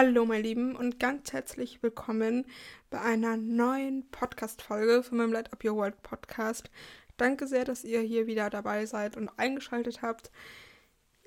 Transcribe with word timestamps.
Hallo, 0.00 0.24
meine 0.26 0.42
Lieben, 0.42 0.76
und 0.76 1.00
ganz 1.00 1.32
herzlich 1.32 1.82
willkommen 1.82 2.46
bei 2.88 3.00
einer 3.00 3.36
neuen 3.36 4.08
Podcast-Folge 4.12 5.02
von 5.02 5.18
meinem 5.18 5.32
Light 5.32 5.52
Up 5.52 5.64
Your 5.64 5.74
World 5.74 6.00
Podcast. 6.04 6.70
Danke 7.16 7.48
sehr, 7.48 7.64
dass 7.64 7.82
ihr 7.82 8.00
hier 8.02 8.28
wieder 8.28 8.48
dabei 8.48 8.86
seid 8.86 9.16
und 9.16 9.28
eingeschaltet 9.40 10.00
habt. 10.00 10.30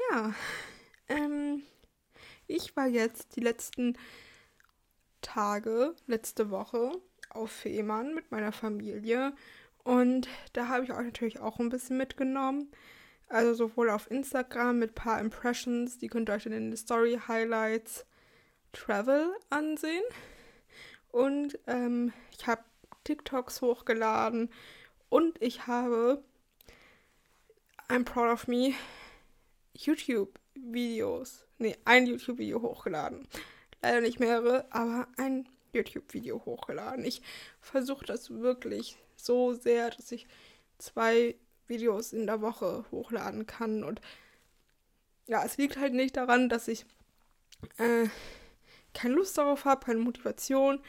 Ja, 0.09 0.33
ähm, 1.09 1.63
ich 2.47 2.73
war 2.77 2.87
jetzt 2.87 3.35
die 3.35 3.41
letzten 3.41 3.97
Tage, 5.21 5.93
letzte 6.07 6.49
Woche 6.49 6.93
auf 7.29 7.51
Fehmarn 7.51 8.15
mit 8.15 8.31
meiner 8.31 8.53
Familie 8.53 9.33
und 9.83 10.29
da 10.53 10.69
habe 10.69 10.85
ich 10.85 10.93
euch 10.93 11.03
natürlich 11.03 11.41
auch 11.41 11.59
ein 11.59 11.67
bisschen 11.67 11.97
mitgenommen. 11.97 12.71
Also 13.27 13.53
sowohl 13.53 13.89
auf 13.89 14.09
Instagram 14.09 14.79
mit 14.79 14.91
ein 14.91 14.95
paar 14.95 15.19
Impressions, 15.19 15.97
die 15.97 16.07
könnt 16.07 16.29
ihr 16.29 16.35
euch 16.35 16.45
in 16.45 16.53
den 16.53 16.77
Story 16.77 17.19
Highlights 17.27 18.05
Travel 18.73 19.33
ansehen. 19.49 20.03
Und 21.11 21.59
ähm, 21.67 22.13
ich 22.37 22.47
habe 22.47 22.63
TikToks 23.03 23.61
hochgeladen 23.61 24.49
und 25.09 25.41
ich 25.41 25.67
habe 25.67 26.23
I'm 27.89 28.05
proud 28.05 28.31
of 28.31 28.47
me 28.47 28.73
YouTube-Videos. 29.73 31.45
Nee, 31.57 31.75
ein 31.83 32.07
YouTube-Video 32.07 32.61
hochgeladen. 32.61 33.27
Leider 33.81 34.01
nicht 34.01 34.19
mehrere, 34.19 34.65
aber 34.69 35.07
ein 35.17 35.49
YouTube-Video 35.73 36.45
hochgeladen. 36.45 37.03
Ich 37.03 37.21
versuche 37.59 38.05
das 38.05 38.29
wirklich 38.29 38.97
so 39.15 39.53
sehr, 39.53 39.89
dass 39.89 40.11
ich 40.11 40.27
zwei 40.77 41.35
Videos 41.67 42.13
in 42.13 42.27
der 42.27 42.41
Woche 42.41 42.85
hochladen 42.91 43.45
kann. 43.45 43.83
Und 43.83 44.01
ja, 45.27 45.43
es 45.43 45.57
liegt 45.57 45.77
halt 45.77 45.93
nicht 45.93 46.17
daran, 46.17 46.49
dass 46.49 46.67
ich 46.67 46.85
äh, 47.77 48.07
keine 48.93 49.15
Lust 49.15 49.37
darauf 49.37 49.65
habe, 49.65 49.85
keine 49.85 49.99
Motivation, 49.99 50.79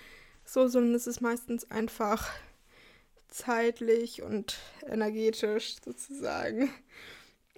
so, 0.45 0.67
sondern 0.69 0.95
es 0.95 1.07
ist 1.07 1.21
meistens 1.21 1.71
einfach 1.71 2.31
zeitlich 3.29 4.23
und 4.23 4.59
energetisch 4.87 5.77
sozusagen. 5.85 6.73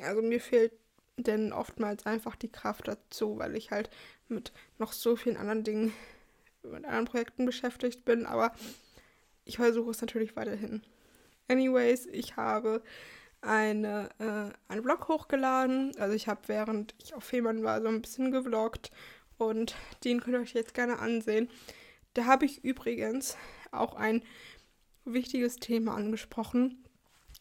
Also 0.01 0.23
mir 0.23 0.41
fehlt 0.41 0.73
denn 1.17 1.53
oftmals 1.53 2.07
einfach 2.07 2.37
die 2.37 2.51
Kraft 2.51 2.89
dazu, 2.89 3.39
weil 3.39 3.57
ich 3.57 3.71
halt 3.71 3.91
mit 4.29 4.53
noch 4.79 4.93
so 4.93 5.17
vielen 5.17 5.37
anderen 5.37 5.65
Dingen, 5.65 5.93
mit 6.63 6.85
anderen 6.85 7.05
Projekten 7.05 7.47
beschäftigt 7.47 8.05
bin, 8.05 8.27
aber 8.27 8.53
ich 9.45 9.57
versuche 9.57 9.91
es 9.91 10.01
natürlich 10.01 10.37
weiterhin. 10.37 10.83
Anyways, 11.49 12.07
ich 12.07 12.37
habe 12.37 12.83
eine, 13.43 14.09
äh, 14.19 14.73
einen 14.73 14.83
Vlog 14.83 15.09
hochgeladen. 15.09 15.93
Also 15.99 16.15
ich 16.15 16.29
habe, 16.29 16.41
während 16.47 16.95
ich 16.99 17.15
auf 17.15 17.25
Fehmarn 17.25 17.63
war, 17.63 17.83
so 17.83 17.89
ein 17.89 18.01
bisschen 18.01 18.31
gevloggt 18.31 18.91
und 19.39 19.75
den 20.05 20.21
könnt 20.21 20.37
ihr 20.37 20.41
euch 20.41 20.55
jetzt 20.55 20.75
gerne 20.75 20.99
ansehen. 20.99 21.51
Da 22.15 22.27
habe 22.27 22.45
ich 22.45 22.65
übrigens 22.65 23.37
auch 23.73 23.95
ein 23.95 24.23
wichtiges 25.05 25.57
Thema 25.57 25.95
angesprochen 25.95 26.85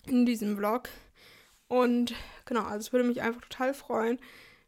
in 0.06 0.26
diesem 0.26 0.58
Vlog. 0.58 0.90
Und 1.68 2.14
genau, 2.46 2.64
also 2.64 2.80
es 2.80 2.94
würde 2.94 3.08
mich 3.08 3.22
einfach 3.22 3.42
total 3.42 3.74
freuen, 3.74 4.20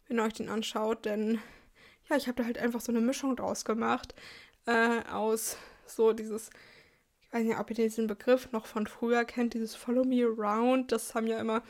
wenn 0.08 0.18
ihr 0.18 0.24
euch 0.24 0.34
den 0.34 0.50
anschaut, 0.50 1.06
denn 1.06 1.40
ja, 2.10 2.16
ich 2.16 2.28
habe 2.28 2.38
da 2.38 2.46
halt 2.46 2.58
einfach 2.58 2.82
so 2.82 2.92
eine 2.92 3.02
Mischung 3.02 3.36
draus 3.36 3.66
gemacht 3.66 4.14
äh, 4.66 5.04
aus 5.10 5.58
so 5.88 6.14
dieses 6.14 6.50
weiß 7.36 7.44
nicht, 7.44 7.60
ob 7.60 7.70
ihr 7.70 7.76
diesen 7.76 8.08
Begriff 8.08 8.52
noch 8.54 8.66
von 8.66 8.88
früher 8.88 9.26
kennt, 9.26 9.54
dieses 9.54 9.76
Follow 9.76 10.06
Me 10.06 10.24
Around. 10.24 10.94
Das 10.94 11.16
haben 11.16 11.28
ja 11.28 11.38
immer 11.40 11.64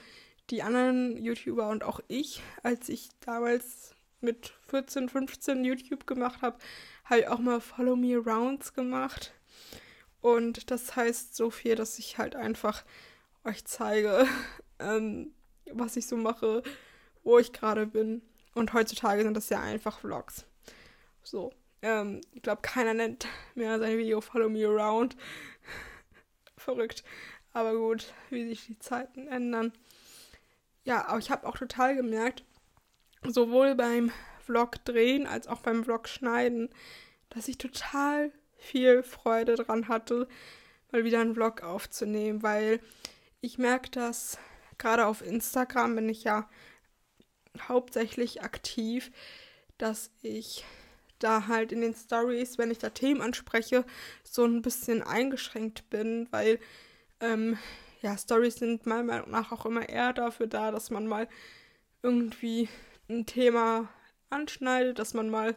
die 0.51 0.61
anderen 0.61 1.17
YouTuber 1.17 1.69
und 1.69 1.83
auch 1.83 2.01
ich, 2.07 2.43
als 2.61 2.87
ich 2.87 3.09
damals 3.21 3.94
mit 4.21 4.53
14, 4.67 5.09
15 5.09 5.63
YouTube 5.63 6.07
gemacht 6.07 6.41
habe, 6.41 6.57
habe 7.05 7.21
ich 7.21 7.27
auch 7.27 7.39
mal 7.39 7.61
Follow 7.61 7.95
Me 7.95 8.15
Arounds 8.17 8.73
gemacht. 8.73 9.33
Und 10.21 10.71
das 10.71 10.95
heißt 10.95 11.35
so 11.35 11.51
viel, 11.51 11.75
dass 11.75 11.99
ich 11.99 12.17
halt 12.17 12.35
einfach 12.35 12.83
euch 13.43 13.63
zeige, 13.65 14.27
ähm, 14.79 15.33
was 15.71 15.95
ich 15.95 16.07
so 16.07 16.17
mache, 16.17 16.63
wo 17.23 17.37
ich 17.37 17.53
gerade 17.53 17.85
bin. 17.85 18.21
Und 18.53 18.73
heutzutage 18.73 19.23
sind 19.23 19.35
das 19.35 19.49
ja 19.49 19.61
einfach 19.61 19.99
Vlogs. 19.99 20.45
So. 21.23 21.53
Ähm, 21.81 22.21
ich 22.33 22.41
glaube, 22.41 22.61
keiner 22.61 22.93
nennt 22.93 23.27
mehr 23.53 23.77
sein 23.79 23.97
Video 23.97 24.21
Follow 24.21 24.49
Me 24.49 24.65
Around. 24.65 25.15
Verrückt. 26.57 27.03
Aber 27.53 27.75
gut, 27.75 28.13
wie 28.29 28.47
sich 28.47 28.65
die 28.65 28.79
Zeiten 28.79 29.27
ändern. 29.27 29.73
Ja, 30.83 31.05
aber 31.07 31.19
ich 31.19 31.31
habe 31.31 31.47
auch 31.47 31.57
total 31.57 31.95
gemerkt, 31.95 32.43
sowohl 33.29 33.75
beim 33.75 34.11
Vlog 34.45 34.83
drehen 34.85 35.27
als 35.27 35.47
auch 35.47 35.61
beim 35.61 35.83
Vlog 35.83 36.07
schneiden, 36.07 36.69
dass 37.29 37.47
ich 37.47 37.57
total 37.57 38.31
viel 38.57 39.03
Freude 39.03 39.55
dran 39.55 39.87
hatte, 39.87 40.27
mal 40.91 41.03
wieder 41.03 41.19
einen 41.19 41.35
Vlog 41.35 41.63
aufzunehmen, 41.63 42.43
weil 42.43 42.79
ich 43.41 43.57
merke, 43.57 43.89
dass 43.91 44.37
gerade 44.77 45.05
auf 45.05 45.21
Instagram 45.21 45.95
bin 45.95 46.09
ich 46.09 46.23
ja 46.23 46.49
hauptsächlich 47.67 48.41
aktiv, 48.43 49.11
dass 49.77 50.11
ich 50.21 50.63
da 51.19 51.47
halt 51.47 51.71
in 51.71 51.81
den 51.81 51.93
Stories, 51.93 52.57
wenn 52.57 52.71
ich 52.71 52.77
da 52.77 52.89
Themen 52.89 53.21
anspreche, 53.21 53.85
so 54.23 54.45
ein 54.45 54.61
bisschen 54.61 55.01
eingeschränkt 55.01 55.89
bin, 55.89 56.27
weil 56.31 56.59
ähm, 57.19 57.57
ja, 58.01 58.17
Stories 58.17 58.55
sind 58.55 58.85
meiner 58.85 59.03
Meinung 59.03 59.31
nach 59.31 59.51
auch 59.51 59.65
immer 59.65 59.87
eher 59.87 60.13
dafür 60.13 60.47
da, 60.47 60.71
dass 60.71 60.89
man 60.89 61.07
mal 61.07 61.27
irgendwie 62.03 62.69
ein 63.09 63.25
Thema 63.25 63.89
anschneidet, 64.29 64.99
dass 64.99 65.13
man 65.13 65.29
mal 65.29 65.55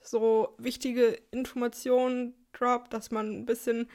so 0.00 0.54
wichtige 0.58 1.18
Informationen 1.30 2.34
droppt, 2.52 2.92
dass 2.92 3.10
man 3.10 3.30
ein 3.30 3.46
bisschen 3.46 3.88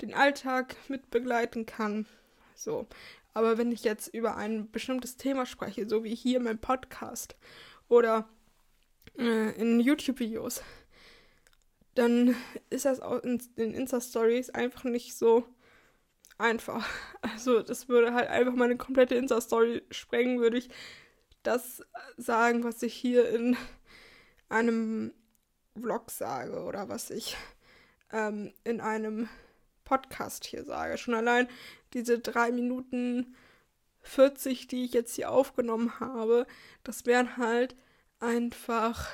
den 0.00 0.14
Alltag 0.14 0.76
mit 0.88 1.10
begleiten 1.10 1.66
kann. 1.66 2.06
So. 2.54 2.86
Aber 3.32 3.58
wenn 3.58 3.72
ich 3.72 3.84
jetzt 3.84 4.08
über 4.08 4.36
ein 4.36 4.70
bestimmtes 4.70 5.16
Thema 5.16 5.46
spreche, 5.46 5.88
so 5.88 6.04
wie 6.04 6.14
hier 6.14 6.40
mein 6.40 6.58
Podcast 6.58 7.36
oder 7.88 8.28
äh, 9.18 9.50
in 9.60 9.80
YouTube-Videos, 9.80 10.62
dann 11.94 12.34
ist 12.70 12.84
das 12.84 13.00
auch 13.00 13.22
in 13.22 13.40
den 13.56 13.74
Insta-Stories 13.74 14.50
einfach 14.50 14.84
nicht 14.84 15.16
so 15.16 15.44
einfach. 16.38 16.86
Also 17.22 17.62
das 17.62 17.88
würde 17.88 18.12
halt 18.12 18.28
einfach 18.28 18.54
meine 18.54 18.76
komplette 18.76 19.14
Insta-Story 19.14 19.82
sprengen, 19.90 20.40
würde 20.40 20.58
ich 20.58 20.68
das 21.44 21.82
sagen, 22.16 22.64
was 22.64 22.82
ich 22.82 22.94
hier 22.94 23.28
in 23.28 23.56
einem 24.48 25.12
Vlog 25.78 26.10
sage 26.10 26.62
oder 26.64 26.88
was 26.88 27.10
ich 27.10 27.36
ähm, 28.12 28.52
in 28.64 28.80
einem 28.80 29.28
Podcast 29.84 30.44
hier 30.44 30.64
sage. 30.64 30.98
Schon 30.98 31.14
allein 31.14 31.48
diese 31.92 32.18
drei 32.18 32.50
Minuten 32.50 33.36
40, 34.02 34.66
die 34.66 34.84
ich 34.84 34.92
jetzt 34.92 35.14
hier 35.14 35.30
aufgenommen 35.30 35.98
habe, 36.00 36.46
das 36.82 37.06
wären 37.06 37.36
halt 37.36 37.76
einfach 38.20 39.08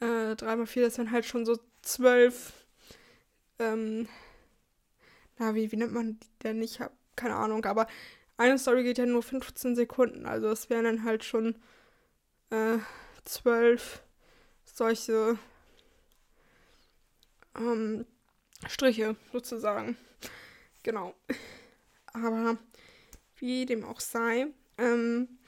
äh, 0.00 0.36
3 0.36 0.56
mal 0.56 0.66
4, 0.66 0.84
das 0.84 0.98
wären 0.98 1.10
halt 1.10 1.24
schon 1.24 1.46
so 1.46 1.58
zwölf, 1.82 2.52
ähm, 3.58 4.08
na, 5.38 5.54
wie, 5.54 5.70
wie 5.72 5.76
nennt 5.76 5.92
man 5.92 6.18
die 6.18 6.38
denn? 6.42 6.62
Ich 6.62 6.80
habe 6.80 6.94
keine 7.16 7.34
Ahnung, 7.34 7.64
aber 7.64 7.86
eine 8.38 8.58
Story 8.58 8.84
geht 8.84 8.98
ja 8.98 9.06
nur 9.06 9.22
15 9.22 9.76
Sekunden, 9.76 10.24
also 10.24 10.48
es 10.48 10.70
wären 10.70 10.84
dann 10.84 11.04
halt 11.04 11.24
schon 11.24 11.56
äh, 12.50 12.78
zwölf 13.24 14.02
solche 14.64 15.38
ähm, 17.56 18.06
Striche 18.66 19.16
sozusagen. 19.32 19.96
Genau. 20.82 21.14
Aber 22.06 22.56
wie 23.36 23.66
dem 23.66 23.84
auch 23.84 24.00
sei, 24.00 24.46
ähm, 24.78 25.38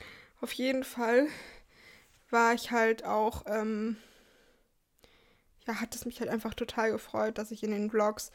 auf 0.40 0.52
jeden 0.52 0.84
Fall 0.84 1.28
war 2.30 2.54
ich 2.54 2.70
halt 2.70 3.04
auch, 3.04 3.44
ähm, 3.46 3.96
ja, 5.66 5.80
hat 5.80 5.94
es 5.94 6.04
mich 6.04 6.20
halt 6.20 6.30
einfach 6.30 6.54
total 6.54 6.92
gefreut, 6.92 7.38
dass 7.38 7.50
ich 7.50 7.62
in 7.62 7.70
den 7.70 7.90
Vlogs 7.90 8.30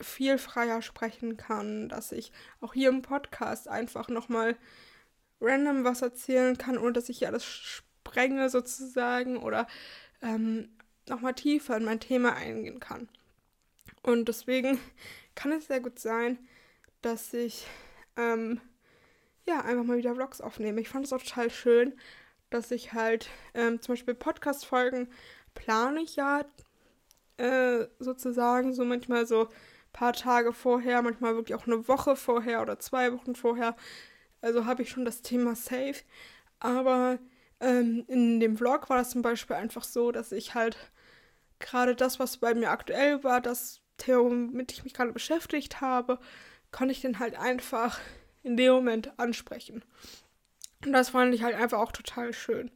viel 0.00 0.38
freier 0.38 0.82
sprechen 0.82 1.36
kann, 1.36 1.88
dass 1.88 2.12
ich 2.12 2.32
auch 2.60 2.74
hier 2.74 2.88
im 2.88 3.02
Podcast 3.02 3.68
einfach 3.68 4.08
nochmal 4.08 4.56
random 5.40 5.84
was 5.84 6.02
erzählen 6.02 6.56
kann, 6.56 6.78
ohne 6.78 6.92
dass 6.92 7.08
ich 7.08 7.18
hier 7.18 7.28
alles 7.28 7.44
sprenge 7.44 8.48
sozusagen 8.48 9.36
oder 9.36 9.66
ähm, 10.22 10.68
nochmal 11.08 11.34
tiefer 11.34 11.76
in 11.76 11.84
mein 11.84 12.00
Thema 12.00 12.34
eingehen 12.34 12.80
kann. 12.80 13.08
Und 14.02 14.28
deswegen 14.28 14.78
kann 15.34 15.52
es 15.52 15.66
sehr 15.66 15.80
gut 15.80 15.98
sein, 15.98 16.38
dass 17.02 17.32
ich 17.34 17.66
ähm, 18.16 18.60
ja 19.46 19.60
einfach 19.60 19.84
mal 19.84 19.98
wieder 19.98 20.14
Vlogs 20.14 20.40
aufnehme. 20.40 20.80
Ich 20.80 20.88
fand 20.88 21.06
es 21.06 21.12
auch 21.12 21.22
total 21.22 21.50
schön, 21.50 21.94
dass 22.50 22.70
ich 22.70 22.92
halt 22.92 23.28
ähm, 23.54 23.80
zum 23.80 23.94
Beispiel 23.94 24.14
Podcast-Folgen 24.14 25.08
plane 25.54 26.00
ich 26.02 26.16
ja 26.16 26.44
äh, 27.38 27.86
sozusagen 27.98 28.72
so 28.72 28.84
manchmal 28.84 29.26
so 29.26 29.48
paar 29.96 30.12
Tage 30.12 30.52
vorher, 30.52 31.00
manchmal 31.00 31.34
wirklich 31.36 31.58
auch 31.58 31.66
eine 31.66 31.88
Woche 31.88 32.16
vorher 32.16 32.60
oder 32.60 32.78
zwei 32.78 33.12
Wochen 33.14 33.34
vorher. 33.34 33.74
Also 34.42 34.66
habe 34.66 34.82
ich 34.82 34.90
schon 34.90 35.06
das 35.06 35.22
Thema 35.22 35.56
safe. 35.56 36.04
Aber 36.60 37.18
ähm, 37.60 38.04
in 38.06 38.38
dem 38.38 38.58
Vlog 38.58 38.90
war 38.90 38.98
das 38.98 39.10
zum 39.10 39.22
Beispiel 39.22 39.56
einfach 39.56 39.84
so, 39.84 40.12
dass 40.12 40.32
ich 40.32 40.54
halt 40.54 40.76
gerade 41.60 41.96
das, 41.96 42.20
was 42.20 42.36
bei 42.36 42.54
mir 42.54 42.70
aktuell 42.70 43.24
war, 43.24 43.40
das 43.40 43.80
Thema, 43.96 44.24
womit 44.24 44.72
ich 44.72 44.84
mich 44.84 44.92
gerade 44.92 45.12
beschäftigt 45.12 45.80
habe, 45.80 46.18
konnte 46.72 46.92
ich 46.92 47.00
dann 47.00 47.18
halt 47.18 47.38
einfach 47.38 47.98
in 48.42 48.58
dem 48.58 48.74
Moment 48.74 49.18
ansprechen. 49.18 49.82
Und 50.84 50.92
das 50.92 51.08
fand 51.08 51.34
ich 51.34 51.42
halt 51.42 51.56
einfach 51.56 51.78
auch 51.78 51.92
total 51.92 52.34
schön 52.34 52.70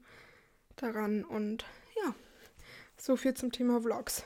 daran. 0.77 1.23
Und 1.23 1.67
ja, 2.03 2.15
so 2.97 3.17
viel 3.17 3.35
zum 3.35 3.53
Thema 3.53 3.83
Vlogs. 3.83 4.25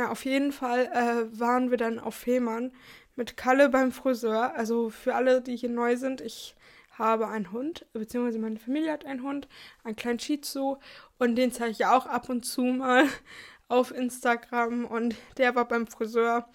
Na, 0.00 0.10
auf 0.10 0.24
jeden 0.24 0.50
Fall 0.50 0.86
äh, 0.86 1.38
waren 1.38 1.70
wir 1.70 1.76
dann 1.76 1.98
auf 1.98 2.14
Fehmarn 2.14 2.72
mit 3.16 3.36
Kalle 3.36 3.68
beim 3.68 3.92
Friseur. 3.92 4.54
Also 4.56 4.88
für 4.88 5.14
alle, 5.14 5.42
die 5.42 5.54
hier 5.54 5.68
neu 5.68 5.98
sind, 5.98 6.22
ich 6.22 6.56
habe 6.92 7.28
einen 7.28 7.52
Hund, 7.52 7.84
beziehungsweise 7.92 8.38
meine 8.38 8.58
Familie 8.58 8.92
hat 8.92 9.04
einen 9.04 9.22
Hund, 9.22 9.46
einen 9.84 9.96
kleinen 9.96 10.18
Shih 10.18 10.40
Tzu 10.40 10.78
und 11.18 11.36
den 11.36 11.52
zeige 11.52 11.72
ich 11.72 11.84
auch 11.84 12.06
ab 12.06 12.30
und 12.30 12.46
zu 12.46 12.62
mal 12.62 13.04
auf 13.68 13.94
Instagram 13.94 14.86
und 14.86 15.16
der 15.36 15.54
war 15.54 15.68
beim 15.68 15.86
Friseur. 15.86 16.48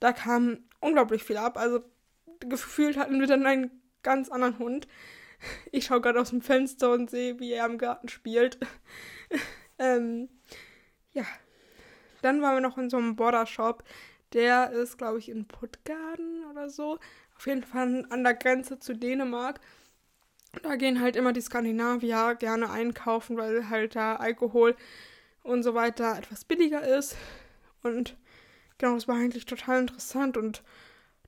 Da 0.00 0.12
kam 0.14 0.64
unglaublich 0.80 1.22
viel 1.22 1.36
ab. 1.36 1.58
Also 1.58 1.84
gefühlt 2.40 2.96
hatten 2.96 3.20
wir 3.20 3.26
dann 3.26 3.44
einen 3.44 3.82
ganz 4.02 4.30
anderen 4.30 4.58
Hund. 4.58 4.88
Ich 5.70 5.84
schaue 5.84 6.00
gerade 6.00 6.18
aus 6.18 6.30
dem 6.30 6.40
Fenster 6.40 6.92
und 6.92 7.10
sehe, 7.10 7.38
wie 7.38 7.52
er 7.52 7.66
im 7.66 7.76
Garten 7.76 8.08
spielt. 8.08 8.58
ähm, 9.78 10.30
ja. 11.12 11.26
Dann 12.24 12.40
waren 12.40 12.56
wir 12.56 12.60
noch 12.60 12.78
in 12.78 12.88
so 12.88 12.96
einem 12.96 13.16
Border 13.16 13.46
Shop. 13.46 13.84
Der 14.32 14.70
ist, 14.72 14.96
glaube 14.96 15.18
ich, 15.18 15.28
in 15.28 15.46
Puttgarden 15.46 16.44
oder 16.50 16.70
so. 16.70 16.98
Auf 17.36 17.46
jeden 17.46 17.62
Fall 17.62 18.06
an 18.08 18.24
der 18.24 18.34
Grenze 18.34 18.78
zu 18.78 18.94
Dänemark. 18.94 19.60
Da 20.62 20.76
gehen 20.76 21.00
halt 21.00 21.16
immer 21.16 21.32
die 21.32 21.40
Skandinavier 21.40 22.36
gerne 22.36 22.70
einkaufen, 22.70 23.36
weil 23.36 23.68
halt 23.68 23.96
da 23.96 24.16
Alkohol 24.16 24.74
und 25.42 25.62
so 25.62 25.74
weiter 25.74 26.16
etwas 26.16 26.44
billiger 26.44 26.82
ist. 26.82 27.16
Und 27.82 28.16
genau, 28.78 28.94
das 28.94 29.06
war 29.06 29.16
eigentlich 29.16 29.44
total 29.44 29.80
interessant 29.80 30.36
und 30.36 30.62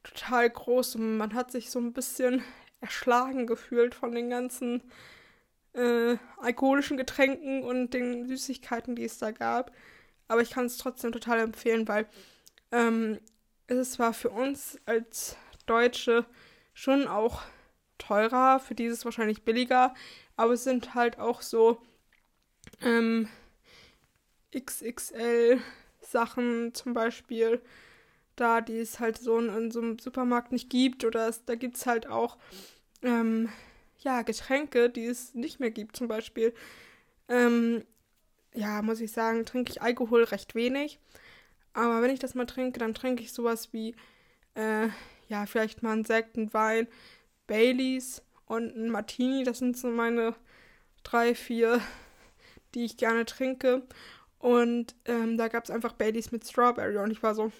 total 0.02 0.49
groß. 0.49 0.96
Und 0.96 1.19
man 1.19 1.34
hat 1.34 1.50
sich 1.50 1.70
so 1.70 1.78
ein 1.78 1.92
bisschen 1.92 2.42
erschlagen 2.81 3.46
gefühlt 3.46 3.94
von 3.94 4.12
den 4.12 4.31
ganzen 4.31 4.82
äh, 5.75 6.16
alkoholischen 6.38 6.96
Getränken 6.96 7.62
und 7.62 7.92
den 7.92 8.26
Süßigkeiten, 8.26 8.96
die 8.96 9.04
es 9.04 9.19
da 9.19 9.31
gab. 9.32 9.72
Aber 10.28 10.43
ich 10.43 10.50
kann 10.50 10.67
es 10.67 10.78
trotzdem 10.78 11.12
total 11.12 11.40
empfehlen, 11.40 11.87
weil 11.88 12.06
ähm, 12.73 13.19
es 13.67 13.99
war 13.99 14.12
für 14.12 14.31
uns 14.31 14.78
als 14.87 15.37
Deutsche 15.67 16.26
schon 16.75 17.06
auch 17.06 17.43
teurer, 17.99 18.61
für 18.61 18.75
dieses 18.75 19.05
wahrscheinlich 19.05 19.43
billiger, 19.43 19.94
aber 20.37 20.52
es 20.55 20.64
sind 20.64 20.94
halt 20.94 21.19
auch 21.19 21.43
so 21.43 21.81
ähm, 22.82 23.28
XXL 24.55 25.61
Sachen 26.00 26.75
zum 26.75 26.93
Beispiel 26.93 27.61
da, 28.37 28.61
die 28.61 28.78
es 28.78 29.00
halt 29.00 29.19
so 29.19 29.38
in, 29.38 29.49
in 29.49 29.70
so 29.70 29.81
einem 29.81 29.99
Supermarkt 29.99 30.52
nicht 30.52 30.69
gibt 30.70 31.05
oder 31.05 31.28
es, 31.28 31.44
da 31.44 31.55
gibt 31.55 31.76
es 31.76 31.87
halt 31.87 32.06
auch 32.06 32.37
ähm, 33.02 33.49
ja, 34.00 34.23
Getränke, 34.23 34.90
die 34.90 35.06
es 35.06 35.34
nicht 35.34 35.58
mehr 35.58 35.70
gibt 35.70 35.96
zum 35.96 36.06
Beispiel. 36.06 36.55
Ähm, 37.28 37.84
ja, 38.56 38.82
muss 38.82 39.00
ich 39.00 39.12
sagen, 39.12 39.44
trinke 39.44 39.70
ich 39.70 39.82
Alkohol 39.82 40.25
recht 40.25 40.55
wenig. 40.55 40.99
Aber 41.75 42.03
wenn 42.03 42.11
ich 42.11 42.19
das 42.19 42.35
mal 42.35 42.47
trinke, 42.47 42.79
dann 42.79 42.94
trinke 42.94 43.23
ich 43.23 43.32
sowas 43.32 43.73
wie, 43.73 43.94
äh, 44.55 44.88
ja, 45.29 45.47
vielleicht 45.47 45.82
mal 45.82 45.93
einen 45.93 46.05
Sekt, 46.05 46.37
einen 46.37 46.53
Wein, 46.55 46.88
Baileys 47.47 48.23
und 48.47 48.75
einen 48.75 48.91
Martini. 48.91 49.44
Das 49.44 49.58
sind 49.58 49.76
so 49.76 49.88
meine 49.88 50.35
drei, 51.05 51.35
vier, 51.35 51.81
die 52.75 52.87
ich 52.87 52.97
gerne 52.97 53.26
trinke. 53.26 53.82
Und 54.38 54.94
ähm, 55.05 55.37
da 55.37 55.49
gab 55.49 55.64
es 55.64 55.70
einfach 55.70 55.93
Baileys 55.93 56.32
mit 56.32 56.47
Strawberry. 56.47 56.97
Und 56.97 57.11
ich 57.11 57.23
war 57.23 57.35
so, 57.35 57.52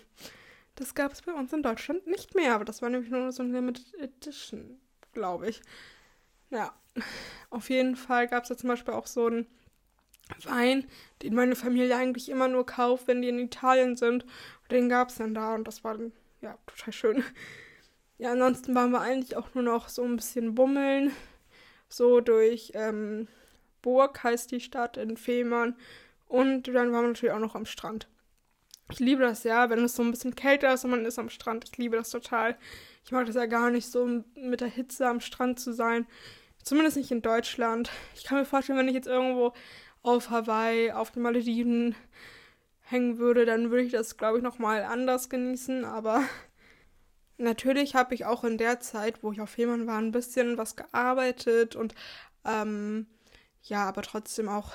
das 0.76 0.94
gab 0.94 1.12
es 1.12 1.22
bei 1.22 1.32
uns 1.32 1.52
in 1.52 1.62
Deutschland 1.62 2.06
nicht 2.06 2.34
mehr. 2.34 2.54
Aber 2.54 2.64
das 2.64 2.81
war 2.81 2.88
nämlich 2.88 3.10
nur 3.10 3.32
so 3.32 3.42
eine 3.42 3.52
Limited 3.52 3.94
Edition, 4.00 4.81
glaube 5.12 5.50
ich. 5.50 5.60
Ja, 6.49 6.75
auf 7.50 7.69
jeden 7.69 7.96
Fall 7.96 8.28
gab 8.28 8.44
es 8.44 8.49
da 8.49 8.56
zum 8.56 8.69
Beispiel 8.69 8.94
auch 8.94 9.06
so 9.06 9.26
einen 9.26 9.46
Wein, 10.44 10.87
den 11.23 11.34
meine 11.34 11.56
Familie 11.56 11.96
eigentlich 11.96 12.28
immer 12.28 12.49
nur 12.49 12.67
kauft, 12.67 13.06
wenn 13.06 13.23
die 13.23 13.28
in 13.28 13.38
Italien 13.38 13.96
sind. 13.96 14.25
Und 14.25 14.73
den 14.73 14.88
gab 14.88 15.11
es 15.11 15.17
dann 15.17 15.34
da 15.34 15.55
und 15.55 15.67
das 15.67 15.84
war 15.84 15.96
dann, 15.96 16.12
ja, 16.40 16.56
total 16.67 16.93
schön. 16.93 17.25
Ja, 18.19 18.32
ansonsten 18.32 18.75
waren 18.75 18.93
wir 18.93 19.02
eigentlich 19.02 19.37
auch 19.37 19.52
nur 19.52 19.62
noch 19.62 19.90
so 19.90 20.02
ein 20.02 20.17
bisschen 20.17 20.55
bummeln. 20.55 21.12
So 21.90 22.23
durch 22.23 22.73
ähm, 22.73 23.28
Burg 23.82 24.25
heißt 24.25 24.50
die 24.50 24.61
Stadt 24.61 24.96
in 24.96 25.19
Fehmarn. 25.19 25.76
Und 26.26 26.67
dann 26.69 26.75
waren 26.75 27.02
wir 27.02 27.02
natürlich 27.02 27.34
auch 27.34 27.40
noch 27.40 27.55
am 27.55 27.67
Strand. 27.67 28.08
Ich 28.90 29.00
liebe 29.00 29.23
das 29.23 29.44
ja, 29.44 29.69
wenn 29.69 29.84
es 29.84 29.96
so 29.96 30.02
ein 30.02 30.12
bisschen 30.12 30.34
kälter 30.34 30.73
ist 30.73 30.84
und 30.84 30.93
man 30.93 31.05
ist 31.05 31.19
am 31.19 31.28
Strand. 31.28 31.64
Ich 31.64 31.76
liebe 31.76 31.96
das 31.96 32.11
total. 32.11 32.56
Ich 33.05 33.12
mag 33.12 33.26
das 33.26 33.34
ja 33.34 33.46
gar 33.46 33.70
nicht 33.70 33.90
so 33.90 34.06
mit 34.34 34.61
der 34.61 34.69
Hitze 34.69 35.06
am 35.06 35.20
Strand 35.20 35.61
zu 35.61 35.73
sein. 35.73 36.06
Zumindest 36.62 36.96
nicht 36.96 37.11
in 37.11 37.23
Deutschland. 37.23 37.90
Ich 38.14 38.25
kann 38.25 38.38
mir 38.38 38.44
vorstellen, 38.44 38.78
wenn 38.78 38.88
ich 38.88 38.94
jetzt 38.94 39.06
irgendwo 39.06 39.52
auf 40.06 40.30
Hawaii, 40.30 40.92
auf 40.92 41.10
den 41.10 41.22
Malediven 41.22 41.94
hängen 42.82 43.18
würde, 43.18 43.44
dann 43.44 43.70
würde 43.70 43.82
ich 43.82 43.92
das, 43.92 44.16
glaube 44.16 44.38
ich, 44.38 44.44
nochmal 44.44 44.84
anders 44.84 45.28
genießen. 45.28 45.84
Aber 45.84 46.22
natürlich 47.38 47.94
habe 47.94 48.14
ich 48.14 48.24
auch 48.24 48.44
in 48.44 48.58
der 48.58 48.80
Zeit, 48.80 49.22
wo 49.22 49.32
ich 49.32 49.40
auf 49.40 49.50
Fehmarn 49.50 49.86
war, 49.86 49.98
ein 49.98 50.12
bisschen 50.12 50.56
was 50.58 50.76
gearbeitet 50.76 51.74
und 51.76 51.94
ähm, 52.44 53.06
ja, 53.62 53.84
aber 53.84 54.02
trotzdem 54.02 54.48
auch 54.48 54.72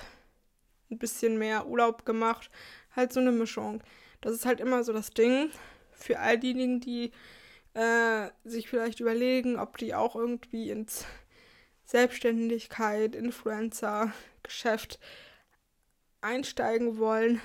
ein 0.90 0.98
bisschen 0.98 1.38
mehr 1.38 1.68
Urlaub 1.68 2.06
gemacht. 2.06 2.52
Halt 2.94 3.14
so 3.14 3.22
eine 3.22 3.32
Mischung. 3.32 3.82
Das 4.20 4.34
ist 4.34 4.46
halt 4.46 4.60
immer 4.60 4.84
so 4.84 4.92
das 4.92 5.12
Ding 5.12 5.50
für 5.92 6.20
all 6.20 6.38
diejenigen, 6.38 6.82
die 6.82 7.12
äh, 7.74 8.30
sich 8.44 8.70
vielleicht 8.70 9.00
überlegen, 9.00 9.58
ob 9.58 9.78
die 9.78 9.96
auch 9.96 10.18
irgendwie 10.18 10.70
ins 10.70 11.06
Selbstständigkeit, 11.92 13.18
Influencer, 13.18 14.14
Geschäft 14.44 14.98
einsteigen 16.22 16.98
wollen. 17.00 17.42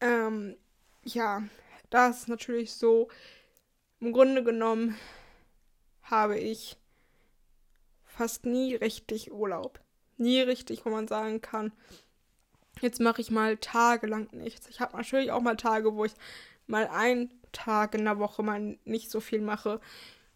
Ähm, 0.00 0.56
ja, 1.02 1.42
das 1.90 2.20
ist 2.20 2.28
natürlich 2.28 2.72
so. 2.72 3.08
Im 3.98 4.12
Grunde 4.12 4.44
genommen 4.44 4.96
habe 6.02 6.38
ich 6.38 6.76
fast 8.04 8.46
nie 8.46 8.76
richtig 8.76 9.32
Urlaub. 9.32 9.80
Nie 10.16 10.42
richtig, 10.42 10.86
wo 10.86 10.90
man 10.90 11.08
sagen 11.08 11.40
kann, 11.40 11.72
jetzt 12.80 13.00
mache 13.00 13.20
ich 13.20 13.32
mal 13.32 13.56
tagelang 13.56 14.28
nichts. 14.30 14.68
Ich 14.68 14.78
habe 14.78 14.96
natürlich 14.96 15.32
auch 15.32 15.42
mal 15.42 15.56
Tage, 15.56 15.96
wo 15.96 16.04
ich 16.04 16.14
mal 16.68 16.86
einen 16.86 17.42
Tag 17.50 17.96
in 17.96 18.04
der 18.04 18.20
Woche 18.20 18.44
mal 18.44 18.78
nicht 18.84 19.10
so 19.10 19.18
viel 19.18 19.40
mache 19.40 19.80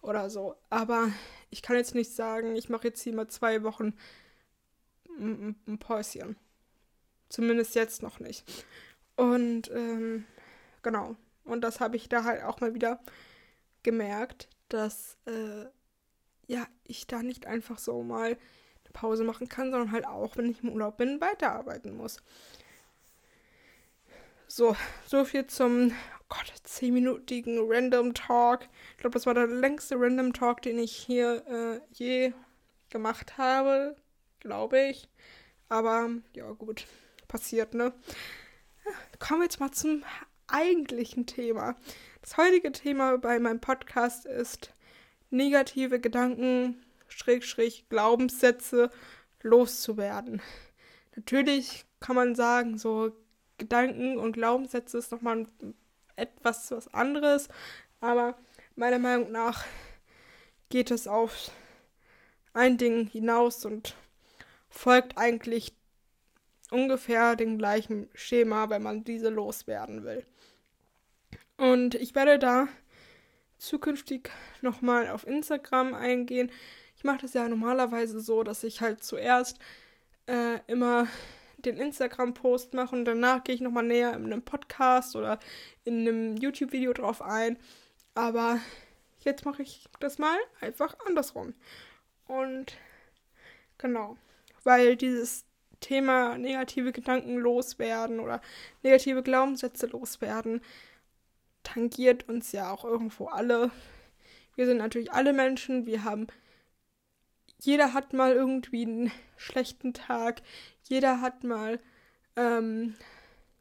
oder 0.03 0.29
so. 0.29 0.57
Aber 0.69 1.11
ich 1.51 1.63
kann 1.63 1.77
jetzt 1.77 1.95
nicht 1.95 2.13
sagen, 2.13 2.55
ich 2.57 2.69
mache 2.69 2.89
jetzt 2.89 3.03
hier 3.03 3.15
mal 3.15 3.29
zwei 3.29 3.63
Wochen 3.63 3.95
ein, 5.19 5.79
Päuschen. 5.79 6.37
Zumindest 7.29 7.75
jetzt 7.75 8.03
noch 8.03 8.21
nicht. 8.21 8.45
Und 9.17 9.71
ähm, 9.71 10.27
genau. 10.83 11.17
Und 11.45 11.63
das 11.63 11.81
habe 11.81 11.97
ich 11.97 12.09
da 12.09 12.25
halt 12.25 12.43
auch 12.43 12.61
mal 12.61 12.75
wieder 12.75 13.01
gemerkt, 13.83 14.49
dass 14.69 15.17
äh, 15.27 15.67
ja, 16.47 16.67
ich 16.85 17.07
da 17.07 17.23
nicht 17.23 17.47
einfach 17.47 17.79
so 17.79 18.03
mal 18.03 18.27
eine 18.31 18.93
Pause 18.93 19.25
machen 19.25 19.49
kann, 19.49 19.71
sondern 19.71 19.93
halt 19.93 20.07
auch, 20.07 20.37
wenn 20.37 20.51
ich 20.51 20.63
im 20.63 20.71
Urlaub 20.71 20.97
bin, 20.99 21.21
weiterarbeiten 21.21 21.97
muss. 21.97 22.19
So, 24.47 24.77
so 25.07 25.25
viel 25.25 25.47
zum 25.47 25.93
Gott, 26.33 26.51
10-minütigen 26.67 27.59
Random 27.69 28.15
Talk. 28.15 28.67
Ich 28.93 28.97
glaube, 28.97 29.13
das 29.13 29.27
war 29.27 29.35
der 29.35 29.49
längste 29.49 29.97
Random 29.99 30.33
Talk, 30.33 30.63
den 30.63 30.79
ich 30.79 30.97
hier 30.97 31.47
äh, 31.47 31.81
je 31.93 32.33
gemacht 32.89 33.37
habe, 33.37 33.97
glaube 34.41 34.81
ich. 34.81 35.11
Aber 35.69 36.09
ja, 36.35 36.51
gut, 36.53 36.87
passiert, 37.29 37.75
ne? 37.75 37.93
Kommen 39.19 39.41
wir 39.41 39.45
jetzt 39.45 39.61
mal 39.61 39.73
zum 39.73 40.05
eigentlichen 40.47 41.27
Thema. 41.27 41.77
Das 42.23 42.39
heutige 42.39 42.73
Thema 42.73 43.19
bei 43.19 43.39
meinem 43.39 43.61
Podcast 43.61 44.25
ist 44.25 44.73
negative 45.29 46.01
Gedanken, 46.01 46.83
Schrägstrich, 47.09 47.91
Glaubenssätze 47.91 48.91
loszuwerden. 49.43 50.41
Natürlich 51.15 51.85
kann 52.01 52.17
man 52.17 52.35
sagen, 52.35 52.79
so 52.79 53.13
Gedanken 53.59 54.17
und 54.17 54.33
Glaubenssätze 54.33 54.97
ist 54.97 55.13
nochmal 55.13 55.47
etwas 56.23 56.71
was 56.71 56.93
anderes, 56.95 57.49
aber 58.01 58.37
meiner 58.77 58.99
Meinung 58.99 59.31
nach 59.33 59.65
geht 60.69 60.91
es 60.91 61.07
auf 61.07 61.51
ein 62.55 62.79
Ding 62.79 63.07
hinaus 63.07 63.65
und 63.65 63.95
folgt 64.69 65.19
eigentlich 65.19 65.75
ungefähr 66.71 67.37
dem 67.37 67.59
gleichen 67.59 68.09
Schema, 68.15 68.71
wenn 68.71 68.83
man 68.83 69.05
diese 69.05 69.29
loswerden 69.29 70.05
will. 70.05 70.25
Und 71.57 71.95
ich 71.95 72.15
werde 72.15 72.39
da 72.39 72.69
zukünftig 73.59 74.31
nochmal 74.63 75.09
auf 75.09 75.27
Instagram 75.27 75.95
eingehen. 75.95 76.51
Ich 76.97 77.05
mache 77.05 77.19
das 77.23 77.35
ja 77.35 77.49
normalerweise 77.49 78.21
so, 78.21 78.43
dass 78.43 78.65
ich 78.65 78.81
halt 78.81 79.05
zuerst 79.05 79.59
äh, 80.27 80.59
immer 80.67 81.07
den 81.65 81.77
Instagram-Post 81.77 82.75
mache 82.75 82.95
und 82.95 83.05
danach 83.05 83.45
gehe 83.45 83.55
ich 83.55 83.61
nochmal 83.61 83.85
näher 83.85 84.15
in 84.15 84.25
einem 84.27 84.43
Podcast 84.43 85.17
oder 85.17 85.39
in 85.85 86.01
einem 86.01 86.37
YouTube-Video 86.37 86.93
drauf 86.93 87.23
ein. 87.23 87.59
Aber 88.15 88.61
jetzt 89.21 89.45
mache 89.45 89.63
ich 89.63 89.85
das 90.01 90.19
mal 90.19 90.37
einfach 90.61 90.97
andersrum. 91.07 91.55
Und 92.27 92.77
genau, 93.79 94.17
weil 94.65 94.97
dieses 94.97 95.45
Thema 95.81 96.39
negative 96.39 96.93
Gedanken 96.93 97.37
loswerden 97.37 98.21
oder 98.21 98.41
negative 98.83 99.23
Glaubenssätze 99.23 99.87
loswerden 99.87 100.63
tangiert 101.63 102.29
uns 102.29 102.53
ja 102.53 102.71
auch 102.71 102.85
irgendwo 102.85 103.27
alle. 103.27 103.71
Wir 104.55 104.67
sind 104.67 104.79
natürlich 104.79 105.13
alle 105.13 105.33
Menschen, 105.33 105.87
wir 105.87 106.05
haben 106.05 106.27
jeder 107.65 107.93
hat 107.93 108.13
mal 108.13 108.33
irgendwie 108.33 108.83
einen 108.83 109.13
schlechten 109.37 109.95
Tag, 109.95 110.43
jeder 110.83 111.21
hat 111.21 111.45
mal 111.45 111.79
ähm, 112.35 112.97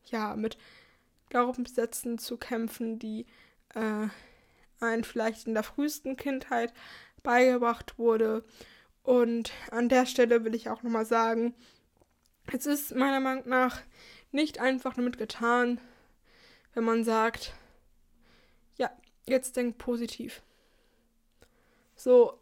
ja 0.06 0.36
mit 0.36 0.58
Glaubenssätzen 1.30 2.18
zu 2.18 2.38
kämpfen, 2.38 2.98
die 2.98 3.28
äh, 3.76 4.08
einen 4.80 5.04
vielleicht 5.04 5.46
in 5.46 5.54
der 5.54 5.64
frühesten 5.64 6.18
Kindheit 6.18 6.74
beigebracht 7.22 8.00
wurde. 8.00 8.44
Und 9.04 9.52
an 9.70 9.88
der 9.88 10.08
Stelle 10.08 10.44
will 10.44 10.56
ich 10.56 10.70
auch 10.70 10.82
nochmal 10.82 11.06
sagen, 11.06 11.54
es 12.52 12.66
ist 12.66 12.96
meiner 12.96 13.20
Meinung 13.20 13.48
nach 13.48 13.82
nicht 14.32 14.60
einfach 14.60 14.96
damit 14.96 15.20
getan, 15.20 15.80
wenn 16.74 16.84
man 16.84 17.04
sagt, 17.04 17.54
ja, 18.78 18.90
jetzt 19.28 19.56
denk 19.58 19.78
positiv. 19.78 20.42
So, 21.96 22.41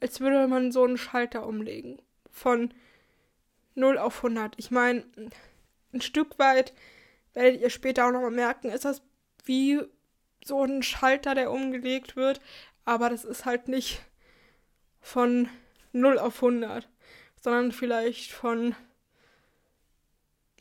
als 0.00 0.20
würde 0.20 0.46
man 0.48 0.72
so 0.72 0.84
einen 0.84 0.98
Schalter 0.98 1.46
umlegen. 1.46 2.00
Von 2.30 2.72
0 3.74 3.98
auf 3.98 4.18
100. 4.18 4.54
Ich 4.58 4.70
meine, 4.70 5.04
ein 5.92 6.00
Stück 6.00 6.38
weit 6.38 6.72
werdet 7.34 7.60
ihr 7.60 7.70
später 7.70 8.06
auch 8.06 8.12
nochmal 8.12 8.30
merken, 8.30 8.70
ist 8.70 8.84
das 8.84 9.02
wie 9.44 9.80
so 10.44 10.62
ein 10.62 10.82
Schalter, 10.82 11.34
der 11.34 11.50
umgelegt 11.50 12.16
wird. 12.16 12.40
Aber 12.84 13.10
das 13.10 13.24
ist 13.24 13.44
halt 13.44 13.68
nicht 13.68 14.00
von 15.00 15.48
0 15.92 16.18
auf 16.18 16.36
100, 16.36 16.88
sondern 17.40 17.72
vielleicht 17.72 18.32
von 18.32 18.74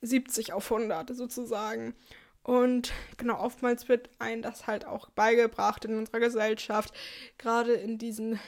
70 0.01 0.54
auf 0.54 0.72
100 0.72 1.15
sozusagen. 1.15 1.96
Und 2.44 2.94
genau, 3.18 3.39
oftmals 3.39 3.89
wird 3.89 4.10
einem 4.20 4.44
das 4.44 4.68
halt 4.68 4.86
auch 4.86 5.10
beigebracht 5.10 5.84
in 5.86 5.98
unserer 5.98 6.20
Gesellschaft, 6.20 6.94
gerade 7.39 7.74
in 7.74 7.98
diesen 7.98 8.39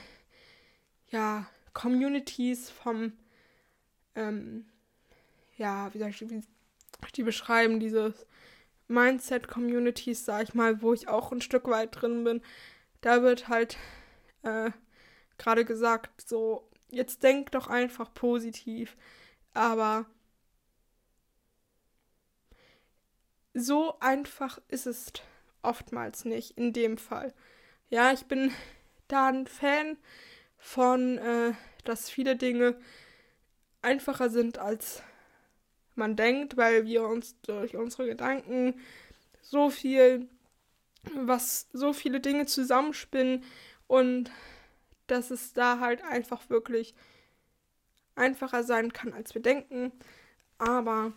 ja, 1.09 1.47
Communities 1.73 2.69
vom, 2.69 3.13
ähm, 4.15 4.65
ja, 5.57 5.93
wie 5.93 5.99
soll 5.99 6.09
ich 6.09 6.21
wie 6.21 6.41
die 7.15 7.23
beschreiben, 7.23 7.79
diese 7.79 8.13
Mindset-Communities, 8.87 10.25
sag 10.25 10.43
ich 10.43 10.53
mal, 10.53 10.81
wo 10.81 10.93
ich 10.93 11.07
auch 11.07 11.31
ein 11.31 11.41
Stück 11.41 11.67
weit 11.67 12.01
drin 12.01 12.23
bin, 12.23 12.41
da 13.01 13.21
wird 13.21 13.47
halt 13.47 13.77
äh, 14.43 14.71
gerade 15.37 15.65
gesagt, 15.65 16.27
so, 16.27 16.69
jetzt 16.89 17.23
denk 17.23 17.51
doch 17.51 17.67
einfach 17.67 18.13
positiv. 18.13 18.97
Aber 19.53 20.05
so 23.53 23.99
einfach 23.99 24.59
ist 24.67 24.87
es 24.87 25.11
oftmals 25.61 26.25
nicht 26.25 26.57
in 26.57 26.73
dem 26.73 26.97
Fall. 26.97 27.33
Ja, 27.89 28.11
ich 28.13 28.25
bin 28.25 28.51
da 29.07 29.27
ein 29.27 29.47
Fan 29.47 29.97
von, 30.57 31.17
äh, 31.17 31.53
dass 31.83 32.09
viele 32.09 32.35
Dinge 32.35 32.75
einfacher 33.81 34.29
sind, 34.29 34.57
als 34.57 35.01
man 35.95 36.15
denkt, 36.15 36.57
weil 36.57 36.85
wir 36.85 37.03
uns 37.07 37.39
durch 37.41 37.75
unsere 37.75 38.05
Gedanken 38.05 38.79
so 39.41 39.69
viel, 39.69 40.27
was 41.15 41.67
so 41.73 41.93
viele 41.93 42.19
Dinge 42.19 42.45
zusammenspinnen 42.45 43.43
und 43.87 44.31
dass 45.07 45.31
es 45.31 45.53
da 45.53 45.79
halt 45.79 46.03
einfach 46.03 46.49
wirklich 46.49 46.93
einfacher 48.15 48.63
sein 48.63 48.91
kann, 48.93 49.13
als 49.13 49.33
wir 49.33 49.41
denken. 49.41 49.91
Aber 50.57 51.13